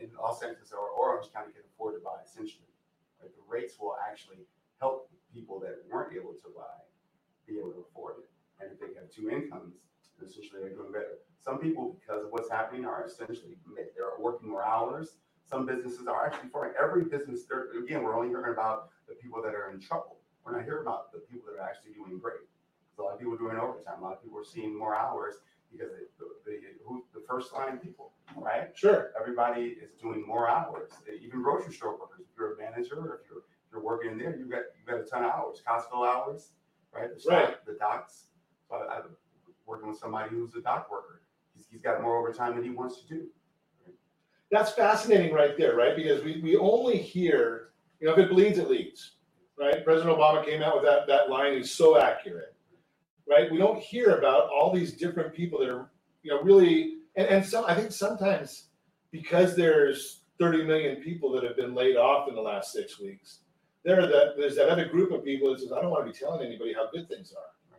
[0.00, 2.64] in Los Angeles or Orange County can afford to buy essentially.
[3.20, 4.48] Like the rates will actually
[4.80, 6.80] help people that weren't able to buy
[7.46, 8.28] be able to afford it.
[8.60, 9.74] And if they have two incomes,
[10.24, 11.20] essentially they're doing better.
[11.44, 15.16] Some people, because of what's happening, are essentially they're working more hours.
[15.48, 17.42] Some businesses are actually for every business.
[17.78, 20.18] Again, we're only hearing about the people that are in trouble.
[20.44, 22.40] We're not hearing about the people that are actually doing great.
[22.96, 24.00] So a lot of people are doing overtime.
[24.00, 25.34] A lot of people are seeing more hours
[25.70, 28.68] because they, the, the, who, the first line people, right?
[28.74, 29.12] Sure.
[29.18, 30.90] Everybody is doing more hours.
[31.22, 32.20] Even grocery store workers.
[32.30, 34.84] If you're a manager or if you're if you're working in there, you got you
[34.86, 35.62] got a ton of hours.
[35.66, 36.52] Costco hours,
[36.94, 37.12] right?
[37.14, 37.66] The stock- Right.
[37.66, 38.26] The docks.
[38.68, 39.16] So I, I'm
[39.66, 41.22] working with somebody who's a dock worker.
[41.56, 43.26] He's, he's got more overtime than he wants to do.
[44.52, 45.96] That's fascinating right there, right?
[45.96, 49.12] Because we, we only hear, you know, if it bleeds, it leads,
[49.58, 49.82] right?
[49.82, 52.54] President Obama came out with that, that line is so accurate,
[53.26, 53.50] right?
[53.50, 55.90] We don't hear about all these different people that are,
[56.22, 58.66] you know, really, and, and some, I think sometimes
[59.10, 63.38] because there's 30 million people that have been laid off in the last six weeks,
[63.84, 66.12] there are that, there's that other group of people that says, I don't want to
[66.12, 67.78] be telling anybody how good things are,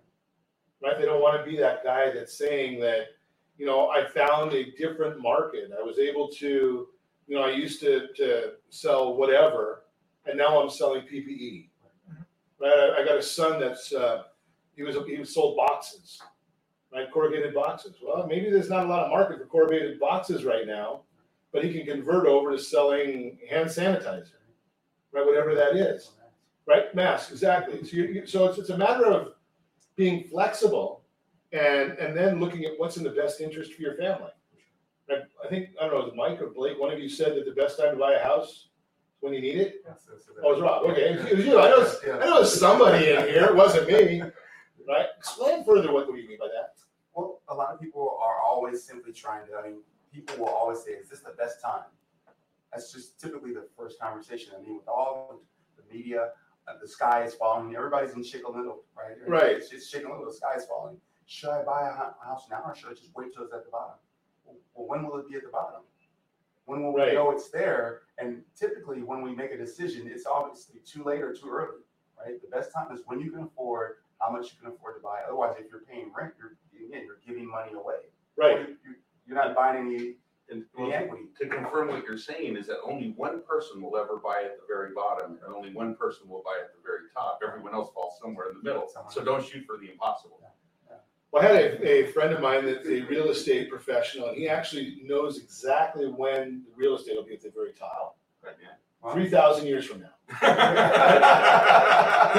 [0.81, 0.99] right?
[0.99, 3.09] They don't want to be that guy that's saying that,
[3.57, 5.71] you know, I found a different market.
[5.77, 6.87] I was able to,
[7.27, 9.83] you know, I used to, to sell whatever,
[10.25, 11.69] and now I'm selling PPE.
[12.59, 12.95] Right?
[12.99, 14.23] I got a son that's uh,
[14.75, 16.21] he was he was sold boxes,
[16.93, 17.11] right?
[17.11, 17.95] Corrugated boxes.
[18.03, 21.01] Well, maybe there's not a lot of market for corrugated boxes right now,
[21.51, 24.39] but he can convert over to selling hand sanitizer,
[25.11, 25.25] right?
[25.25, 26.11] Whatever that is,
[26.65, 26.93] right?
[26.95, 27.83] Mask, exactly.
[27.83, 29.33] So, you, so it's, it's a matter of
[29.95, 31.02] being flexible
[31.53, 34.31] and and then looking at what's in the best interest for your family.
[35.09, 36.79] I think I don't know, was Mike or Blake?
[36.79, 38.67] One of you said that the best time to buy a house is
[39.19, 39.85] when you need it.
[40.43, 40.83] Oh, it was Rob.
[40.91, 41.59] Okay, it was you.
[41.59, 41.81] I know.
[41.81, 43.45] It's, I know somebody in here.
[43.45, 44.21] It wasn't me.
[44.87, 45.05] Right?
[45.17, 46.73] Explain further what do you mean by that?
[47.13, 49.55] Well, a lot of people are always simply trying to.
[49.55, 49.81] I mean,
[50.11, 51.83] people will always say, "Is this the best time?"
[52.71, 54.53] That's just typically the first conversation.
[54.57, 55.41] I mean, with all
[55.77, 56.29] the media,
[56.67, 57.75] uh, the sky is falling.
[57.75, 59.15] Everybody's in Chicken Little, right?
[59.27, 59.57] Right.
[59.57, 60.25] It's, it's Chicken Little.
[60.25, 60.97] The sky is falling.
[61.25, 61.93] Should I buy a
[62.25, 63.95] house now, or should I just wait till it's at the bottom?
[64.45, 65.81] Well, well, when will it be at the bottom?
[66.65, 67.09] When will Right.
[67.09, 68.03] we know it's there?
[68.17, 71.81] And typically, when we make a decision, it's obviously too late or too early,
[72.17, 72.41] right?
[72.41, 75.21] The best time is when you can afford how much you can afford to buy.
[75.25, 76.55] Otherwise, if you're paying rent, you're
[76.85, 77.95] again you're giving money away.
[78.37, 78.59] Right.
[78.61, 78.95] You, you,
[79.27, 80.15] you're not buying any
[80.49, 81.23] And any well, equity.
[81.39, 84.63] to confirm what you're saying is that only one person will ever buy at the
[84.67, 87.39] very bottom and only one person will buy at the very top.
[87.45, 88.89] Everyone else falls somewhere in the middle.
[89.09, 90.39] So don't shoot for the impossible.
[91.33, 94.47] Well, I had a, a friend of mine that's a real estate professional, and he
[94.47, 98.17] actually knows exactly when the real estate will be at the very top.
[99.11, 100.11] Three thousand years from now.
[100.29, 100.45] he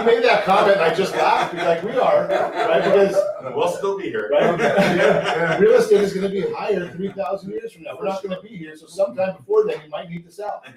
[0.06, 2.82] made that comment, and I just laughed because like we are, right?
[2.84, 3.16] Because
[3.54, 4.30] We'll still be here.
[4.32, 7.96] right, yeah, real estate is going to be higher three thousand years from now.
[7.98, 10.62] We're not going to be here, so sometime before then, you might need to sell.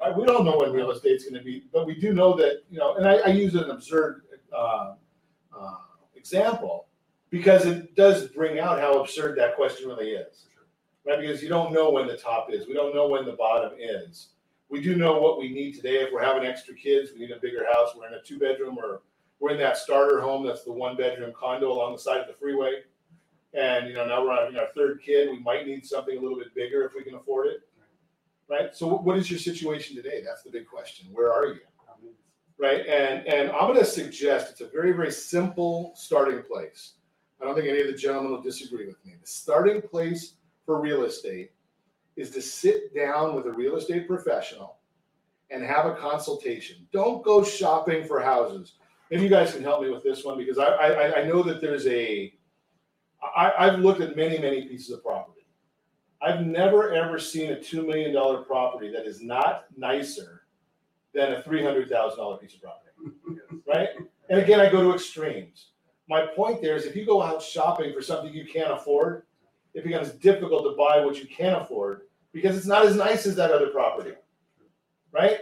[0.00, 0.16] Right?
[0.16, 2.78] We don't know when real estate's going to be, but we do know that you
[2.78, 2.94] know.
[2.96, 4.22] And I, I use an absurd
[4.52, 4.94] uh,
[5.58, 5.74] uh,
[6.14, 6.87] example
[7.30, 10.46] because it does bring out how absurd that question really is,
[11.06, 11.20] right?
[11.20, 14.28] Because you don't know when the top is, we don't know when the bottom is.
[14.70, 15.96] We do know what we need today.
[16.02, 17.90] If we're having extra kids, we need a bigger house.
[17.96, 19.00] We're in a two bedroom or
[19.40, 20.46] we're in that starter home.
[20.46, 22.82] That's the one bedroom condo along the side of the freeway.
[23.54, 25.30] And you know now we're having our third kid.
[25.30, 27.60] We might need something a little bit bigger if we can afford it,
[28.50, 28.76] right?
[28.76, 30.22] So what is your situation today?
[30.22, 31.06] That's the big question.
[31.12, 31.60] Where are you?
[32.58, 32.84] right?
[32.86, 36.94] And and I'm going to suggest it's a very very simple starting place.
[37.40, 39.14] I don't think any of the gentlemen will disagree with me.
[39.20, 40.34] The starting place
[40.66, 41.52] for real estate
[42.16, 44.76] is to sit down with a real estate professional
[45.50, 46.86] and have a consultation.
[46.92, 48.74] Don't go shopping for houses.
[49.10, 51.60] Maybe you guys can help me with this one because I I, I know that
[51.60, 52.34] there's a
[53.22, 55.46] I, I've looked at many many pieces of property.
[56.20, 60.42] I've never ever seen a two million dollar property that is not nicer
[61.14, 62.90] than a three hundred thousand dollar piece of property,
[63.66, 63.88] right?
[64.28, 65.68] And again, I go to extremes.
[66.08, 69.24] My point there is, if you go out shopping for something you can't afford,
[69.74, 72.02] it becomes difficult to buy what you can afford
[72.32, 74.12] because it's not as nice as that other property,
[75.12, 75.40] right?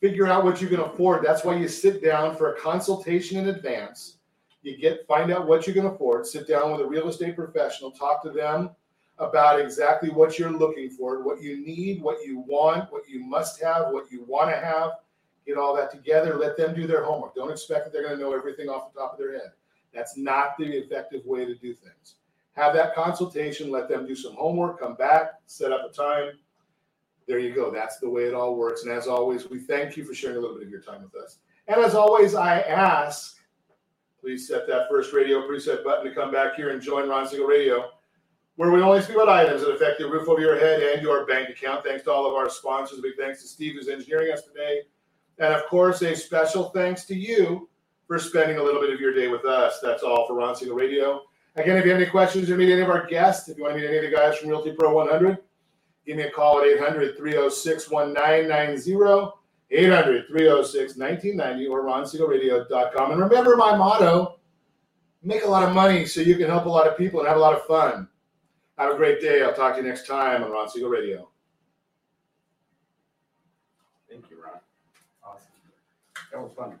[0.00, 1.24] Figure out what you can afford.
[1.24, 4.18] That's why you sit down for a consultation in advance.
[4.62, 6.26] You get find out what you can afford.
[6.26, 7.90] Sit down with a real estate professional.
[7.90, 8.70] Talk to them
[9.18, 13.60] about exactly what you're looking for, what you need, what you want, what you must
[13.60, 14.92] have, what you want to have.
[15.46, 16.36] Get all that together.
[16.36, 17.34] Let them do their homework.
[17.34, 19.50] Don't expect that they're going to know everything off the top of their head.
[19.94, 22.16] That's not the effective way to do things.
[22.52, 23.70] Have that consultation.
[23.70, 24.80] Let them do some homework.
[24.80, 25.34] Come back.
[25.46, 26.32] Set up a time.
[27.26, 27.70] There you go.
[27.70, 28.82] That's the way it all works.
[28.82, 31.14] And as always, we thank you for sharing a little bit of your time with
[31.22, 31.38] us.
[31.68, 33.36] And as always, I ask,
[34.20, 37.46] please set that first radio preset button to come back here and join Ron Siegel
[37.46, 37.90] Radio
[38.60, 41.24] where we only speak about items that affect the roof over your head and your
[41.24, 41.82] bank account.
[41.82, 42.98] Thanks to all of our sponsors.
[42.98, 44.82] A big thanks to Steve who's engineering us today.
[45.38, 47.69] And of course, a special thanks to you
[48.10, 49.78] for spending a little bit of your day with us.
[49.80, 51.22] That's all for Ron Siegel Radio.
[51.54, 53.76] Again, if you have any questions or meet any of our guests, if you want
[53.76, 55.38] to meet any of the guys from Realty Pro 100,
[56.04, 59.32] give me a call at 800 306 1990,
[59.70, 63.12] 800 306 1990, or ronsiegelradio.com.
[63.12, 64.40] And remember my motto
[65.22, 67.36] make a lot of money so you can help a lot of people and have
[67.36, 68.08] a lot of fun.
[68.76, 69.44] Have a great day.
[69.44, 71.28] I'll talk to you next time on Ron Siegel Radio.
[74.10, 74.58] Thank you, Ron.
[75.22, 75.46] Awesome.
[76.32, 76.80] That was fun.